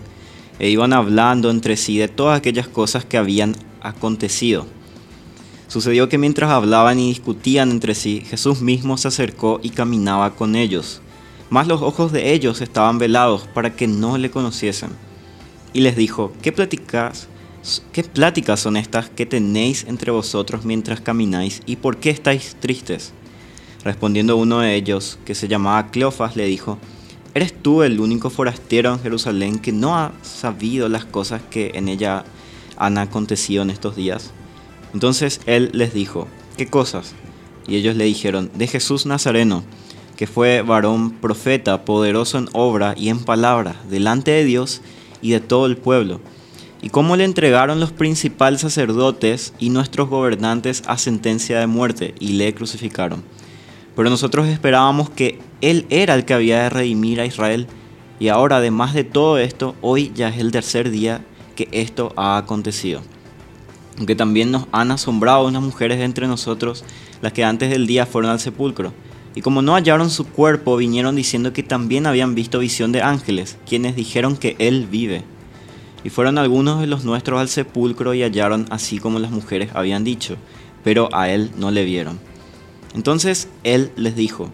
[0.57, 4.65] e iban hablando entre sí de todas aquellas cosas que habían acontecido.
[5.67, 10.55] Sucedió que mientras hablaban y discutían entre sí, Jesús mismo se acercó y caminaba con
[10.55, 11.01] ellos,
[11.49, 15.08] mas los ojos de ellos estaban velados para que no le conociesen
[15.73, 17.27] y les dijo, ¿qué pláticas,
[17.91, 23.13] qué pláticas son estas que tenéis entre vosotros mientras camináis y por qué estáis tristes?
[23.83, 26.77] Respondiendo uno de ellos, que se llamaba Cleofas, le dijo,
[27.33, 31.87] ¿eres tú el único forastero en Jerusalén que no ha sabido las cosas que en
[31.87, 32.25] ella
[32.77, 34.31] han acontecido en estos días?
[34.93, 37.13] Entonces él les dijo, ¿qué cosas?
[37.67, 39.63] Y ellos le dijeron, de Jesús Nazareno,
[40.17, 44.81] que fue varón profeta, poderoso en obra y en palabra, delante de Dios
[45.21, 46.19] y de todo el pueblo,
[46.81, 52.33] y cómo le entregaron los principales sacerdotes y nuestros gobernantes a sentencia de muerte y
[52.33, 53.23] le crucificaron.
[53.95, 57.67] Pero nosotros esperábamos que Él era el que había de redimir a Israel,
[58.19, 62.37] y ahora además de todo esto, hoy ya es el tercer día que esto ha
[62.37, 63.01] acontecido.
[63.97, 66.85] Aunque también nos han asombrado unas mujeres entre nosotros,
[67.21, 68.93] las que antes del día fueron al sepulcro
[69.35, 73.57] y como no hallaron su cuerpo, vinieron diciendo que también habían visto visión de ángeles,
[73.67, 75.23] quienes dijeron que Él vive.
[76.03, 80.03] Y fueron algunos de los nuestros al sepulcro y hallaron así como las mujeres habían
[80.03, 80.37] dicho,
[80.83, 82.19] pero a Él no le vieron.
[82.95, 84.49] Entonces Él les dijo,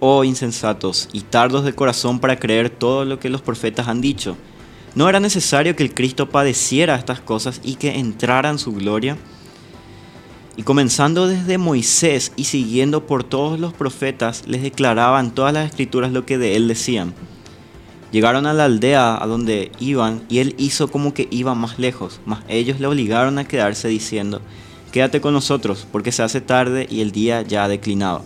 [0.00, 4.36] Oh insensatos y tardos de corazón para creer todo lo que los profetas han dicho,
[4.94, 9.16] ¿no era necesario que el Cristo padeciera estas cosas y que entrara en su gloria?
[10.60, 16.12] Y comenzando desde Moisés y siguiendo por todos los profetas, les declaraban todas las escrituras
[16.12, 17.14] lo que de él decían.
[18.12, 22.20] Llegaron a la aldea a donde iban y él hizo como que iba más lejos,
[22.26, 24.42] mas ellos le obligaron a quedarse diciendo,
[24.92, 28.22] quédate con nosotros, porque se hace tarde y el día ya ha declinado.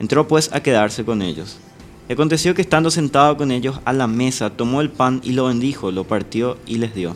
[0.00, 1.58] Entró pues a quedarse con ellos.
[2.08, 5.44] Y aconteció que estando sentado con ellos a la mesa, tomó el pan y lo
[5.44, 7.14] bendijo, lo partió y les dio.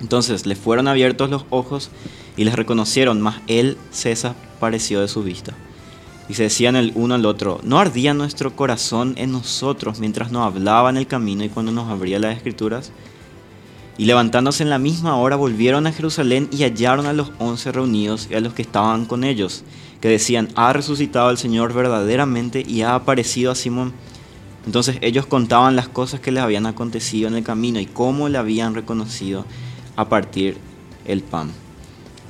[0.00, 1.90] Entonces le fueron abiertos los ojos
[2.40, 5.52] y les reconocieron, mas él se desapareció de su vista.
[6.26, 10.46] Y se decían el uno al otro, ¿no ardía nuestro corazón en nosotros mientras nos
[10.46, 12.92] hablaba en el camino y cuando nos abría las escrituras?
[13.98, 18.26] Y levantándose en la misma hora volvieron a Jerusalén y hallaron a los once reunidos
[18.30, 19.62] y a los que estaban con ellos,
[20.00, 23.92] que decían, ha resucitado el Señor verdaderamente y ha aparecido a Simón.
[24.64, 28.38] Entonces ellos contaban las cosas que les habían acontecido en el camino y cómo le
[28.38, 29.44] habían reconocido
[29.94, 30.56] a partir
[31.04, 31.52] el pan.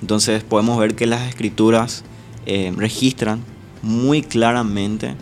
[0.01, 2.05] Entonces podemos ver que las escrituras
[2.47, 3.43] eh, registran
[3.83, 5.15] muy claramente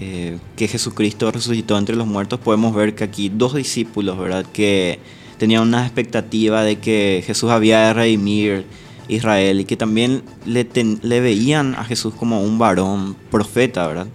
[0.00, 2.40] eh, que Jesucristo resucitó entre los muertos.
[2.40, 4.46] Podemos ver que aquí dos discípulos, ¿verdad?
[4.52, 4.98] Que
[5.38, 8.66] tenían una expectativa de que Jesús había de redimir
[9.08, 10.66] Israel y que también le,
[11.02, 14.06] le veían a Jesús como un varón profeta, ¿verdad?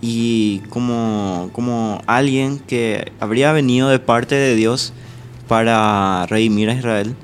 [0.00, 4.92] Y como, como alguien que habría venido de parte de Dios
[5.48, 7.16] para redimir a Israel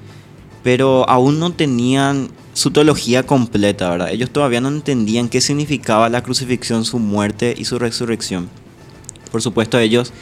[0.65, 4.11] pero aún no tenían su teología completa, ¿verdad?
[4.11, 8.49] Ellos todavía no entendían qué significaba la crucifixión, su muerte y su resurrección.
[9.31, 10.13] Por supuesto, ellos,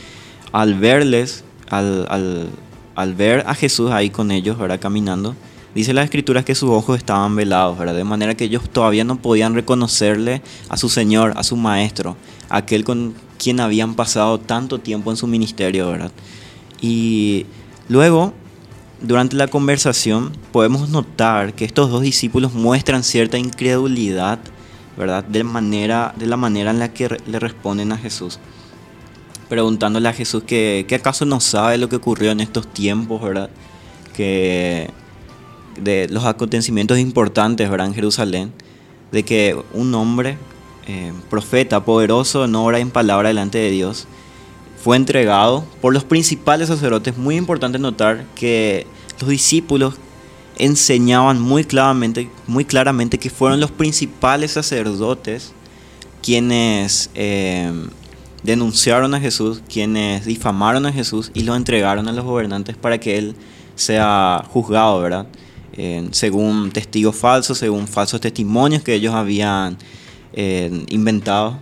[0.50, 4.80] al verles, al, ver a Jesús ahí con ellos, ¿verdad?
[4.80, 5.36] Caminando,
[5.76, 7.94] dice las escrituras que sus ojos estaban velados, ¿verdad?
[7.94, 12.16] De manera que ellos todavía no podían reconocerle a su Señor, a su Maestro,
[12.48, 16.10] aquel con quien habían pasado tanto tiempo en su ministerio, ¿verdad?
[16.80, 17.46] Y
[17.88, 18.34] luego,
[19.02, 24.38] durante la conversación, podemos notar que estos dos discípulos muestran cierta incredulidad,
[24.96, 25.24] ¿verdad?
[25.24, 28.38] De, la manera en la que le responden a Jesús.
[29.48, 33.50] Preguntándole a Jesús que, que acaso no sabe lo que ocurrió en estos tiempos, ¿verdad?
[34.14, 34.90] Que
[35.78, 37.88] de los acontecimientos importantes, ¿verdad?
[37.88, 38.52] En Jerusalén,
[39.10, 40.38] de que un hombre,
[40.86, 44.06] eh, profeta, poderoso en obra y en palabra delante de Dios,
[44.82, 47.16] fue entregado por los principales sacerdotes.
[47.16, 48.84] Muy importante notar que
[49.20, 49.94] los discípulos
[50.58, 55.52] enseñaban muy claramente, muy claramente que fueron los principales sacerdotes
[56.20, 57.72] quienes eh,
[58.42, 63.18] denunciaron a Jesús, quienes difamaron a Jesús y lo entregaron a los gobernantes para que
[63.18, 63.36] él
[63.76, 65.26] sea juzgado, ¿verdad?
[66.10, 69.78] según testigos falsos, según falsos testimonios que ellos habían
[70.34, 71.58] eh, inventado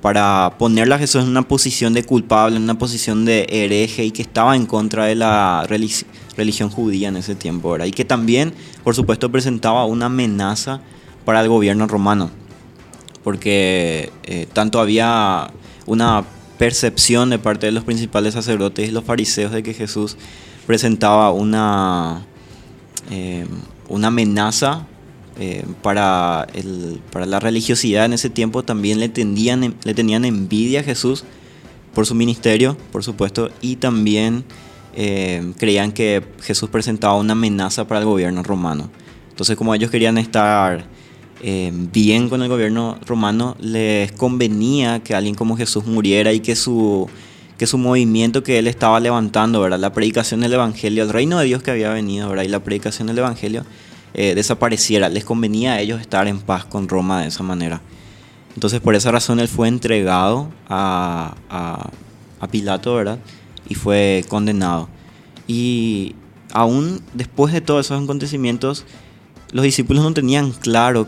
[0.00, 4.10] para ponerle a Jesús en una posición de culpable, en una posición de hereje y
[4.10, 7.86] que estaba en contra de la religión judía en ese tiempo, ¿verdad?
[7.86, 8.52] y que también,
[8.84, 10.80] por supuesto, presentaba una amenaza
[11.24, 12.30] para el gobierno romano,
[13.24, 15.50] porque eh, tanto había
[15.86, 16.24] una
[16.58, 20.16] percepción de parte de los principales sacerdotes y los fariseos de que Jesús
[20.66, 22.26] presentaba una,
[23.10, 23.46] eh,
[23.88, 24.86] una amenaza
[25.38, 28.64] eh, para, el, para la religiosidad en ese tiempo.
[28.64, 31.24] También le, tendían, le tenían envidia a Jesús
[31.94, 34.44] por su ministerio, por supuesto, y también
[34.94, 38.90] eh, creían que Jesús presentaba una amenaza para el gobierno romano.
[39.30, 40.86] Entonces, como ellos querían estar
[41.40, 47.08] bien con el gobierno romano, les convenía que alguien como Jesús muriera y que su
[47.58, 49.80] que su movimiento que él estaba levantando, ¿verdad?
[49.80, 52.44] La predicación del Evangelio, el reino de Dios que había venido, ¿verdad?
[52.44, 53.64] Y la predicación del Evangelio
[54.20, 55.08] eh, desapareciera.
[55.08, 57.80] Les convenía a ellos estar en paz con Roma de esa manera.
[58.52, 63.20] Entonces por esa razón él fue entregado a, a, Pilato, ¿verdad?
[63.68, 64.88] Y fue condenado.
[65.46, 66.16] Y
[66.52, 68.86] aún después de todos esos acontecimientos,
[69.52, 71.06] los discípulos no tenían claro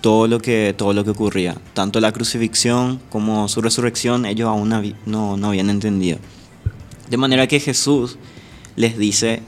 [0.00, 1.54] todo lo que, todo lo que ocurría.
[1.74, 4.70] Tanto la crucifixión como su resurrección, ellos aún
[5.04, 6.16] no, no habían entendido.
[7.10, 8.16] De manera que Jesús
[8.74, 9.42] les dice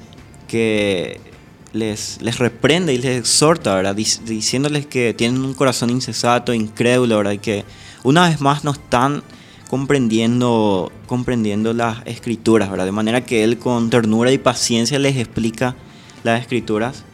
[0.49, 1.30] que
[1.73, 3.95] les, reprende y les exhorta, ¿verdad?
[3.95, 7.33] diciéndoles que tienen un corazón incesato, incrédulo, ¿verdad?
[7.33, 7.65] Y que
[8.03, 9.23] una vez más no están
[9.69, 12.87] comprendiendo, comprendiendo las escrituras, ¿verdad?
[12.87, 15.77] De manera que Él con ternura y paciencia les explica
[16.25, 17.05] las escrituras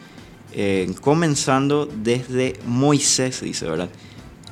[0.52, 3.90] eh, comenzando desde Moisés, dice, ¿verdad?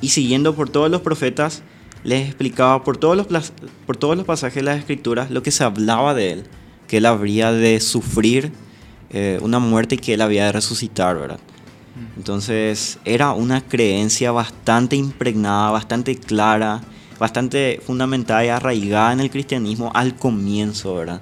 [0.01, 1.63] Y siguiendo por todos los profetas,
[2.03, 3.53] les explicaba por todos los,
[3.87, 6.43] por todos los pasajes de las escrituras lo que se hablaba de él,
[6.87, 8.51] que él habría de sufrir
[9.17, 11.39] eh, una muerte que él había de resucitar, ¿verdad?
[12.17, 16.81] Entonces era una creencia bastante impregnada, bastante clara,
[17.17, 21.21] bastante fundamentada y arraigada en el cristianismo al comienzo, ¿verdad?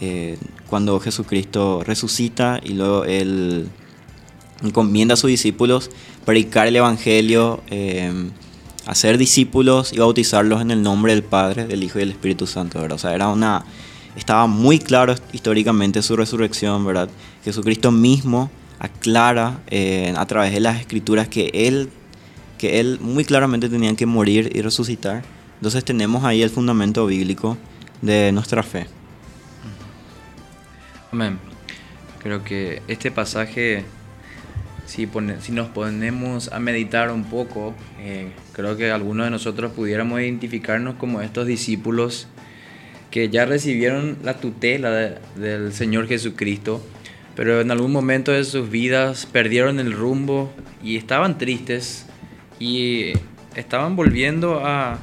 [0.00, 0.38] Eh,
[0.70, 3.68] cuando Jesucristo resucita y luego él
[4.62, 5.90] encomienda a sus discípulos
[6.24, 8.10] predicar el Evangelio, eh,
[8.86, 12.80] hacer discípulos y bautizarlos en el nombre del Padre, del Hijo y del Espíritu Santo,
[12.80, 12.96] ¿verdad?
[12.96, 13.66] O sea, era una,
[14.18, 17.08] estaba muy claro históricamente su resurrección, ¿verdad?
[17.44, 21.90] Jesucristo mismo aclara eh, a través de las escrituras que él,
[22.58, 25.22] que él muy claramente tenía que morir y resucitar.
[25.56, 27.56] Entonces tenemos ahí el fundamento bíblico
[28.02, 28.86] de nuestra fe.
[31.12, 31.38] Amén.
[32.22, 33.84] Creo que este pasaje
[34.88, 35.08] si,
[35.40, 40.96] si nos ponemos a meditar un poco, eh, creo que algunos de nosotros pudiéramos identificarnos
[40.96, 42.26] como estos discípulos
[43.10, 46.82] que ya recibieron la tutela del Señor Jesucristo,
[47.34, 50.52] pero en algún momento de sus vidas perdieron el rumbo
[50.82, 52.06] y estaban tristes
[52.58, 53.12] y
[53.54, 54.98] estaban volviendo a,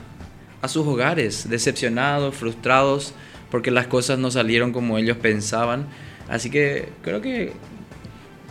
[0.61, 3.13] a sus hogares, decepcionados, frustrados,
[3.49, 5.87] porque las cosas no salieron como ellos pensaban.
[6.27, 7.53] Así que creo que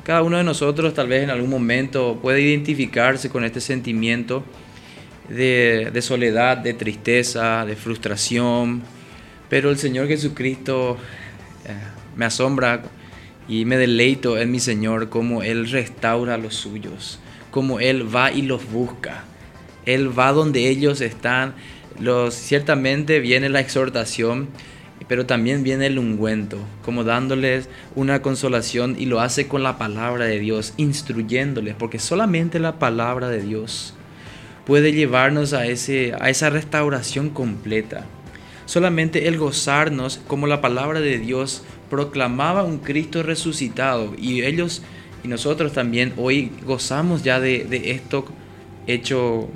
[0.05, 4.44] cada uno de nosotros tal vez en algún momento puede identificarse con este sentimiento
[5.28, 8.82] de, soledad, de tristeza, de frustración,
[9.49, 10.97] pero el Señor Jesucristo
[11.66, 11.74] eh,
[12.16, 12.82] me asombra
[13.49, 17.18] y me deleito en mi Señor como Él restaura a los suyos,
[17.51, 19.24] como Él va y los busca.
[19.86, 21.55] Él va donde ellos están.
[22.01, 24.49] Los, ciertamente viene la exhortación
[25.09, 30.24] pero también viene el ungüento, como dándoles una consolación y lo hace con la palabra
[30.24, 33.95] de Dios, instruyéndoles, porque solamente la palabra de Dios
[34.64, 38.07] puede llevarnos a, ese, a esa restauración completa.
[38.67, 44.83] Solamente el gozarnos como la palabra de Dios proclamaba un Cristo resucitado y ellos
[45.25, 48.27] y nosotros también hoy gozamos ya de, esto
[48.87, 49.49] hecho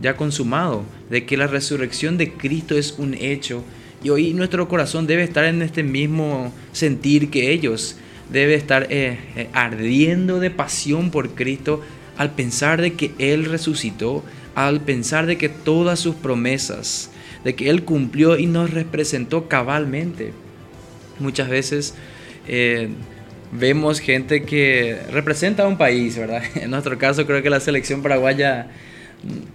[0.00, 3.62] ya consumado de que la resurrección de Cristo es un hecho.
[4.02, 7.96] Y hoy nuestro corazón debe estar en este mismo sentir que ellos.
[8.30, 11.80] Debe estar eh, eh, ardiendo de pasión por Cristo
[12.16, 14.24] al pensar de que Él resucitó,
[14.56, 17.10] al pensar de que todas sus promesas,
[17.44, 20.32] de que Él cumplió y nos representó cabalmente.
[21.20, 21.94] Muchas veces
[22.48, 22.88] eh,
[23.52, 26.42] vemos gente que representa a un país, ¿verdad?
[26.54, 28.68] En nuestro caso creo que la selección paraguaya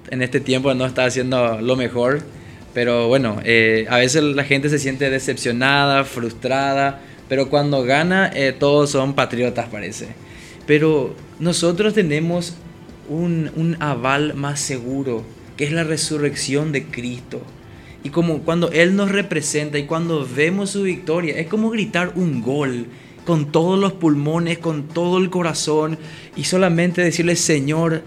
[0.10, 2.22] en este tiempo no está haciendo lo mejor,
[2.74, 8.54] pero bueno, eh, a veces la gente se siente decepcionada, frustrada, pero cuando gana eh,
[8.58, 10.08] todos son patriotas parece.
[10.66, 12.56] Pero nosotros tenemos
[13.08, 15.24] un, un aval más seguro,
[15.58, 17.42] que es la resurrección de Cristo.
[18.04, 22.42] Y como cuando Él nos representa y cuando vemos su victoria, es como gritar un
[22.42, 22.88] gol
[23.26, 25.98] con todos los pulmones, con todo el corazón
[26.36, 28.02] y solamente decirle, Señor,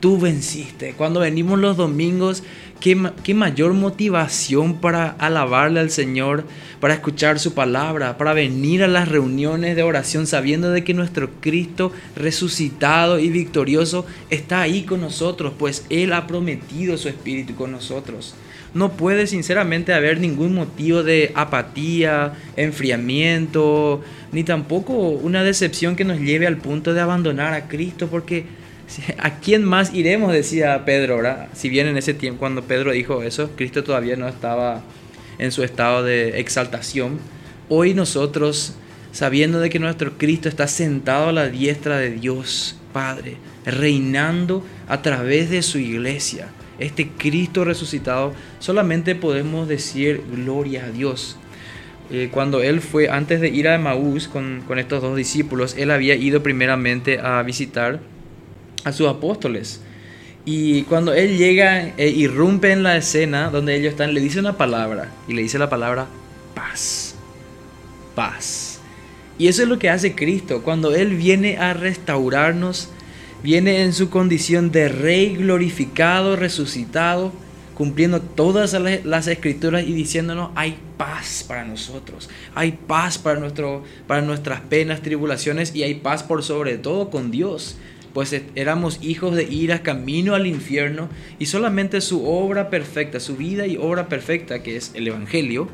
[0.00, 0.94] tú venciste.
[0.96, 2.42] Cuando venimos los domingos,
[2.80, 6.44] ¿qué, qué, mayor motivación para alabarle al Señor,
[6.80, 11.30] para escuchar su palabra, para venir a las reuniones de oración sabiendo de que nuestro
[11.40, 17.72] Cristo resucitado y victorioso está ahí con nosotros, pues Él ha prometido su Espíritu con
[17.72, 18.36] nosotros
[18.74, 24.02] no puede sinceramente haber ningún motivo de apatía, enfriamiento,
[24.32, 28.46] ni tampoco una decepción que nos lleve al punto de abandonar a Cristo, porque
[29.18, 30.32] ¿a quién más iremos?
[30.32, 31.48] Decía Pedro, ¿verdad?
[31.54, 34.82] Si bien en ese tiempo, cuando Pedro dijo eso, Cristo todavía no estaba
[35.38, 37.18] en su estado de exaltación.
[37.68, 38.74] Hoy nosotros,
[39.12, 45.02] sabiendo de que nuestro Cristo está sentado a la diestra de Dios Padre, reinando a
[45.02, 46.48] través de su iglesia,
[46.82, 51.36] este Cristo resucitado, solamente podemos decir gloria a Dios.
[52.10, 55.90] Eh, cuando él fue, antes de ir a Maús con, con estos dos discípulos, él
[55.90, 58.00] había ido primeramente a visitar
[58.84, 59.80] a sus apóstoles.
[60.44, 64.56] Y cuando él llega e irrumpe en la escena donde ellos están, le dice una
[64.56, 65.10] palabra.
[65.28, 66.06] Y le dice la palabra
[66.54, 67.14] paz.
[68.14, 68.80] Paz.
[69.38, 70.62] Y eso es lo que hace Cristo.
[70.62, 72.90] Cuando Él viene a restaurarnos,
[73.42, 77.32] viene en su condición de rey glorificado, resucitado,
[77.74, 78.74] cumpliendo todas
[79.04, 85.02] las escrituras y diciéndonos, hay paz para nosotros, hay paz para, nuestro, para nuestras penas,
[85.02, 87.76] tribulaciones y hay paz por sobre todo con Dios.
[88.12, 93.66] Pues éramos hijos de ira, camino al infierno, y solamente su obra perfecta, su vida
[93.66, 95.68] y obra perfecta, que es el Evangelio,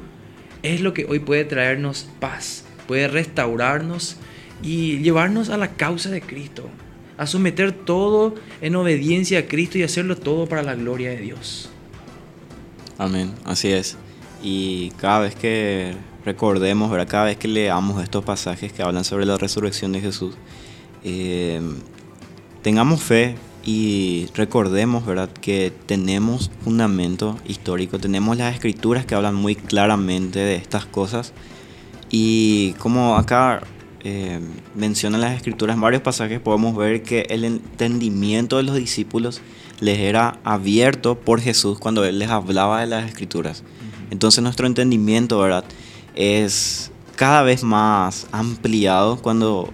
[0.62, 4.18] es lo que hoy puede traernos paz, puede restaurarnos
[4.62, 6.70] y llevarnos a la causa de Cristo
[7.18, 11.68] a someter todo en obediencia a Cristo y hacerlo todo para la gloria de Dios.
[12.96, 13.96] Amén, así es.
[14.42, 15.94] Y cada vez que
[16.24, 17.08] recordemos, ¿verdad?
[17.08, 20.36] cada vez que leamos estos pasajes que hablan sobre la resurrección de Jesús,
[21.04, 21.60] eh,
[22.62, 25.28] tengamos fe y recordemos ¿verdad?
[25.28, 31.32] que tenemos fundamento histórico, tenemos las escrituras que hablan muy claramente de estas cosas.
[32.10, 33.60] Y como acá
[34.04, 34.40] eh,
[34.74, 39.40] menciona las escrituras en varios pasajes, podemos ver que el entendimiento de los discípulos
[39.80, 43.64] les era abierto por Jesús cuando Él les hablaba de las escrituras.
[44.10, 45.64] Entonces nuestro entendimiento, ¿verdad?
[46.14, 49.70] Es cada vez más ampliado cuando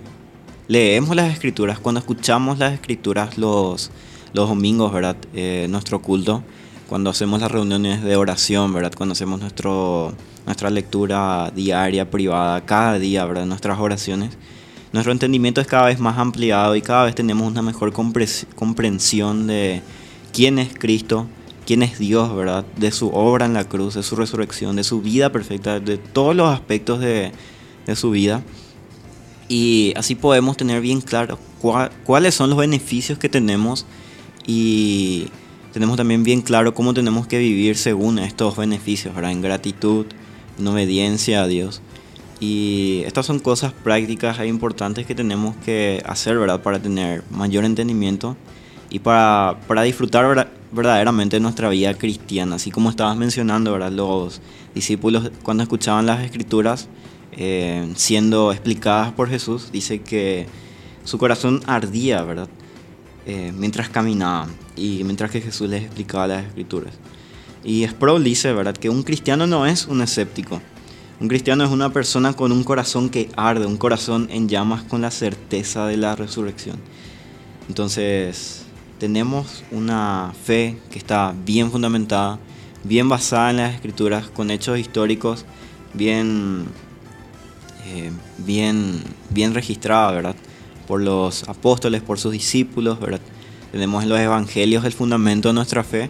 [0.68, 3.90] leemos las escrituras, cuando escuchamos las escrituras los,
[4.32, 5.16] los domingos, ¿verdad?
[5.34, 6.42] Eh, nuestro culto,
[6.88, 8.92] cuando hacemos las reuniones de oración, ¿verdad?
[8.96, 10.14] Cuando hacemos nuestro
[10.46, 13.46] nuestra lectura diaria, privada, cada día, ¿verdad?
[13.46, 14.36] Nuestras oraciones.
[14.92, 19.82] Nuestro entendimiento es cada vez más ampliado y cada vez tenemos una mejor comprensión de
[20.32, 21.26] quién es Cristo,
[21.66, 22.64] quién es Dios, ¿verdad?
[22.76, 26.36] De su obra en la cruz, de su resurrección, de su vida perfecta, de todos
[26.36, 27.32] los aspectos de,
[27.86, 28.42] de su vida.
[29.48, 31.38] Y así podemos tener bien claro
[32.04, 33.86] cuáles son los beneficios que tenemos
[34.46, 35.28] y
[35.74, 39.32] tenemos también bien claro cómo tenemos que vivir según estos beneficios, ¿verdad?
[39.32, 40.06] En gratitud,
[40.56, 41.82] en obediencia a Dios.
[42.38, 46.62] Y estas son cosas prácticas e importantes que tenemos que hacer, ¿verdad?
[46.62, 48.36] Para tener mayor entendimiento
[48.88, 52.54] y para, para disfrutar verdaderamente nuestra vida cristiana.
[52.54, 53.90] Así como estabas mencionando, ¿verdad?
[53.90, 54.40] Los
[54.76, 56.86] discípulos cuando escuchaban las escrituras
[57.32, 60.46] eh, siendo explicadas por Jesús, dice que
[61.02, 62.48] su corazón ardía, ¿verdad?
[63.26, 66.94] Eh, mientras caminaban y mientras que Jesús les explicaba las escrituras.
[67.64, 70.60] Y Sproul dice, ¿verdad?, que un cristiano no es un escéptico.
[71.20, 75.00] Un cristiano es una persona con un corazón que arde, un corazón en llamas con
[75.00, 76.76] la certeza de la resurrección.
[77.68, 78.64] Entonces,
[78.98, 82.38] tenemos una fe que está bien fundamentada,
[82.82, 85.46] bien basada en las escrituras, con hechos históricos
[85.94, 86.66] bien,
[87.86, 90.36] eh, bien, bien registrada, ¿verdad?
[90.86, 93.20] Por los apóstoles, por sus discípulos, ¿verdad?
[93.74, 96.08] Tenemos en los evangelios el fundamento de nuestra fe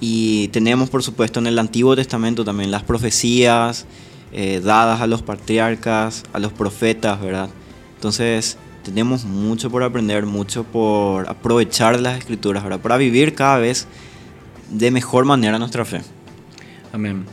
[0.00, 3.84] Y tenemos, por supuesto, en el Antiguo Testamento también las profecías
[4.32, 7.50] eh, dadas a los patriarcas, a los profetas, ¿verdad?
[7.96, 12.80] Entonces, tenemos mucho por aprender, mucho por aprovechar las escrituras, ¿verdad?
[12.80, 13.86] Para vivir cada vez
[14.70, 16.00] de mejor manera nuestra fe.
[16.94, 17.26] Amén.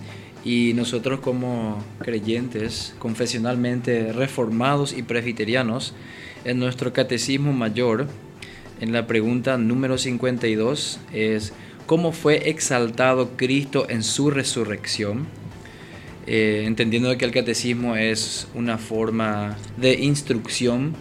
[0.43, 5.93] Y nosotros como creyentes, confesionalmente reformados y presbiterianos,
[6.43, 8.07] en nuestro catecismo mayor,
[8.81, 11.53] en la pregunta número 52, es
[11.85, 15.27] ¿cómo fue exaltado Cristo en su resurrección?
[16.25, 20.95] Eh, entendiendo que el catecismo es una forma de instrucción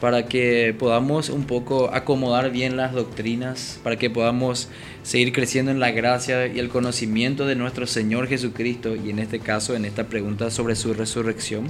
[0.00, 4.68] para que podamos un poco acomodar bien las doctrinas, para que podamos
[5.02, 9.40] seguir creciendo en la gracia y el conocimiento de nuestro Señor Jesucristo, y en este
[9.40, 11.66] caso, en esta pregunta sobre su resurrección,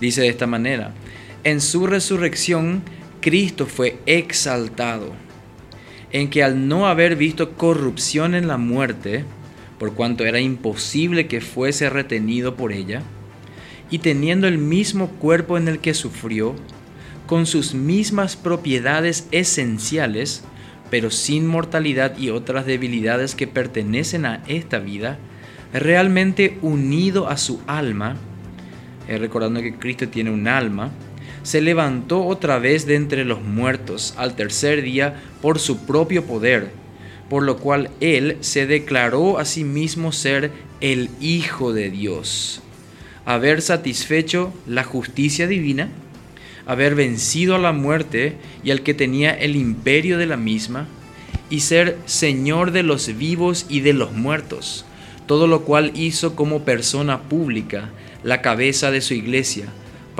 [0.00, 0.94] dice de esta manera,
[1.44, 2.82] en su resurrección
[3.20, 5.12] Cristo fue exaltado,
[6.12, 9.24] en que al no haber visto corrupción en la muerte,
[9.78, 13.02] por cuanto era imposible que fuese retenido por ella,
[13.90, 16.54] y teniendo el mismo cuerpo en el que sufrió,
[17.26, 20.42] con sus mismas propiedades esenciales,
[20.90, 25.18] pero sin mortalidad y otras debilidades que pertenecen a esta vida,
[25.72, 28.16] realmente unido a su alma,
[29.08, 30.90] eh, recordando que Cristo tiene un alma,
[31.42, 36.70] se levantó otra vez de entre los muertos al tercer día por su propio poder,
[37.28, 42.60] por lo cual él se declaró a sí mismo ser el Hijo de Dios,
[43.24, 45.88] haber satisfecho la justicia divina,
[46.66, 50.88] haber vencido a la muerte y al que tenía el imperio de la misma,
[51.50, 54.84] y ser Señor de los vivos y de los muertos,
[55.26, 57.90] todo lo cual hizo como persona pública,
[58.22, 59.66] la cabeza de su iglesia,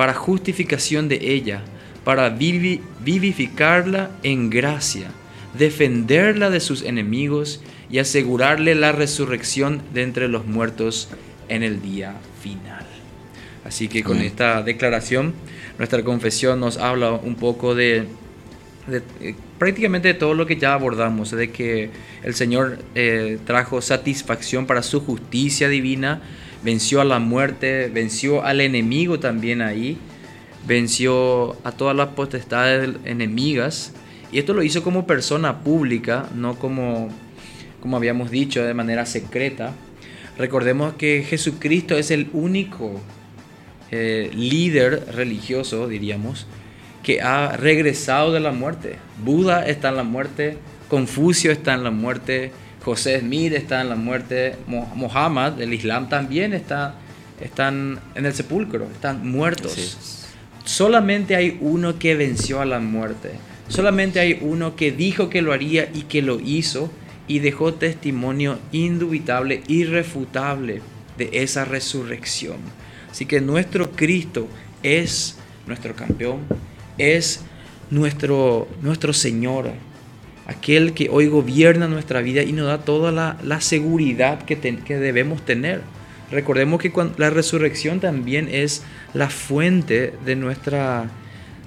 [0.01, 1.61] para justificación de ella,
[2.05, 5.11] para vivificarla en gracia,
[5.53, 11.11] defenderla de sus enemigos y asegurarle la resurrección de entre los muertos
[11.51, 12.87] en el día final.
[13.63, 15.35] Así que con esta declaración
[15.77, 18.07] nuestra confesión nos habla un poco de,
[18.91, 21.91] eh, prácticamente de todo lo que ya abordamos, de que
[22.23, 26.23] el Señor eh, trajo satisfacción para su justicia divina,
[26.63, 29.99] venció a la muerte, venció al enemigo también ahí,
[30.67, 33.93] venció a todas las potestades enemigas,
[34.33, 37.09] y esto lo hizo como persona pública, no como,
[37.81, 39.73] como habíamos dicho, de manera secreta.
[40.39, 43.01] Recordemos que Jesucristo es el único
[43.91, 46.47] eh, líder religioso, diríamos,
[47.03, 48.97] que ha regresado de la muerte.
[49.25, 50.59] Buda está en la muerte,
[50.89, 52.53] Confucio está en la muerte,
[52.85, 56.95] José Smith está en la muerte, Mohammed, el Islam también está
[57.41, 60.27] están en el sepulcro, están muertos.
[60.65, 63.33] Solamente hay uno que venció a la muerte.
[63.69, 66.91] Solamente hay uno que dijo que lo haría y que lo hizo
[67.29, 70.83] y dejó testimonio indubitable, irrefutable
[71.17, 72.59] de esa resurrección.
[73.11, 74.49] Así que nuestro Cristo
[74.83, 76.41] es nuestro campeón,
[76.99, 77.43] es
[77.91, 79.71] nuestro, nuestro Señor,
[80.51, 85.83] aquel que hoy gobierna nuestra vida y nos da toda la, seguridad que, debemos tener.
[86.33, 88.83] Recordemos que la resurrección también es
[89.15, 91.09] la fuente de nuestra,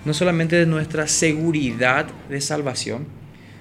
[0.03, 3.05] no solamente de nuestra seguridad de salvación,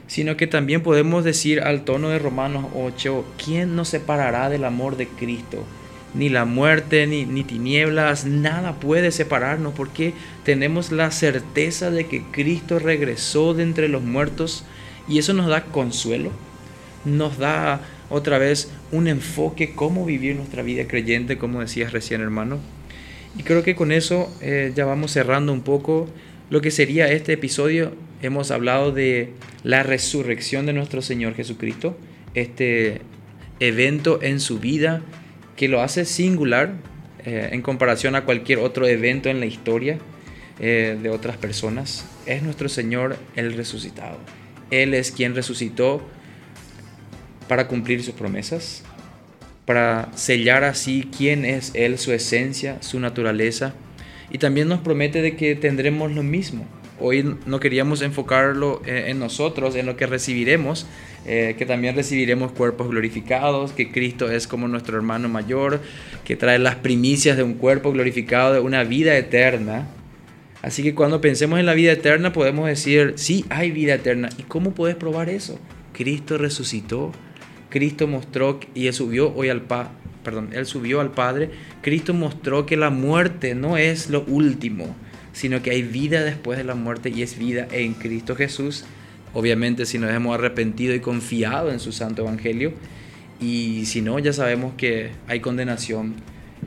[0.08, 4.96] sino que también podemos decir al tono de Romanos 8, ¿quién nos separará del amor
[4.96, 5.64] de Cristo?
[6.14, 10.12] ni la muerte, ni, ni, tinieblas, nada puede separarnos porque
[10.44, 14.66] tenemos la certeza de que Cristo regresó de entre los muertos
[15.08, 16.30] y eso nos da consuelo,
[17.04, 17.80] nos da
[18.10, 22.58] otra vez un enfoque cómo vivir nuestra vida creyente, como decías recién hermano.
[23.36, 26.08] Y creo que con eso eh, ya vamos cerrando un poco
[26.50, 27.94] lo que sería este episodio.
[28.20, 29.32] Hemos hablado de
[29.64, 31.96] la resurrección de nuestro Señor Jesucristo,
[32.34, 33.00] este
[33.58, 35.02] evento en su vida,
[35.56, 36.74] que lo hace singular
[37.24, 39.98] eh, en comparación a cualquier otro evento en la historia
[40.60, 44.18] eh, de otras personas, es nuestro Señor el resucitado.
[44.72, 46.02] Él es quien resucitó
[47.46, 48.82] para cumplir sus promesas,
[49.66, 53.74] para sellar así quién es Él, su esencia, su naturaleza,
[54.30, 56.66] y también nos promete de que tendremos lo mismo.
[56.98, 60.86] Hoy no queríamos enfocarlo eh, en nosotros, en lo que recibiremos,
[61.26, 65.80] eh, que también recibiremos cuerpos glorificados, que Cristo es como nuestro hermano mayor,
[66.24, 69.88] que trae las primicias de un cuerpo glorificado, de una vida eterna.
[70.62, 74.30] Así que cuando pensemos en la vida eterna podemos decir, sí, hay vida eterna.
[74.38, 75.58] ¿Y cómo puedes probar eso?
[75.92, 77.12] Cristo resucitó,
[77.68, 79.92] Cristo mostró y él subió hoy al pa
[80.24, 81.50] perdón, él subió al Padre.
[81.82, 84.94] Cristo mostró que la muerte no es lo último,
[85.32, 88.84] sino que hay vida después de la muerte y es vida en Cristo Jesús
[89.34, 92.72] obviamente si nos hemos arrepentido y confiado en su santo evangelio.
[93.40, 96.14] y si no, ya sabemos que hay condenación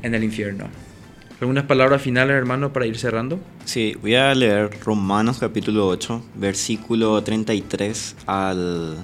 [0.02, 0.68] en el infierno.
[1.42, 3.42] ¿Algunas palabras finales, hermano, para ir cerrando?
[3.66, 8.96] Sí, voy a leer Romanos capítulo 8, versículo 33 al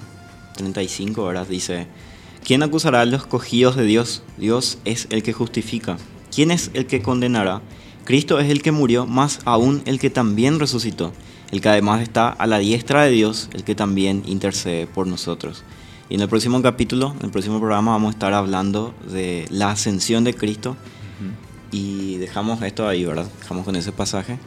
[0.56, 1.46] 35, ¿verdad?
[1.46, 1.88] Dice,
[2.42, 4.22] ¿quién acusará a los cogidos de Dios?
[4.38, 5.98] Dios es el que justifica.
[6.34, 7.60] ¿Quién es el que condenará?
[8.04, 11.12] Cristo es el que murió, más aún el que también resucitó,
[11.50, 15.64] el que además está a la diestra de Dios, el que también intercede por nosotros.
[16.08, 19.70] Y en el próximo capítulo, en el próximo programa, vamos a estar hablando de la
[19.70, 20.78] ascensión de Cristo
[21.72, 23.26] y dejamos esto ahí, ¿verdad?
[23.40, 24.38] Dejamos con ese pasaje.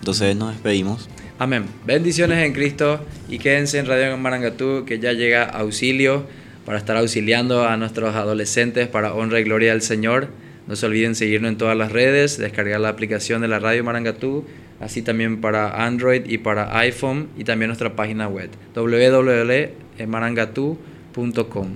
[0.00, 1.08] Entonces nos despedimos.
[1.38, 1.64] Amén.
[1.86, 6.26] Bendiciones en Cristo y quédense en Radio Marangatú que ya llega auxilio
[6.66, 10.28] para estar auxiliando a nuestros adolescentes para honra y gloria del Señor.
[10.66, 14.44] No se olviden seguirnos en todas las redes, descargar la aplicación de la Radio Marangatú,
[14.80, 21.68] así también para Android y para iPhone y también nuestra página web www.marangatú.com.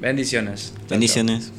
[0.00, 0.74] Bendiciones.
[0.88, 1.52] Bendiciones.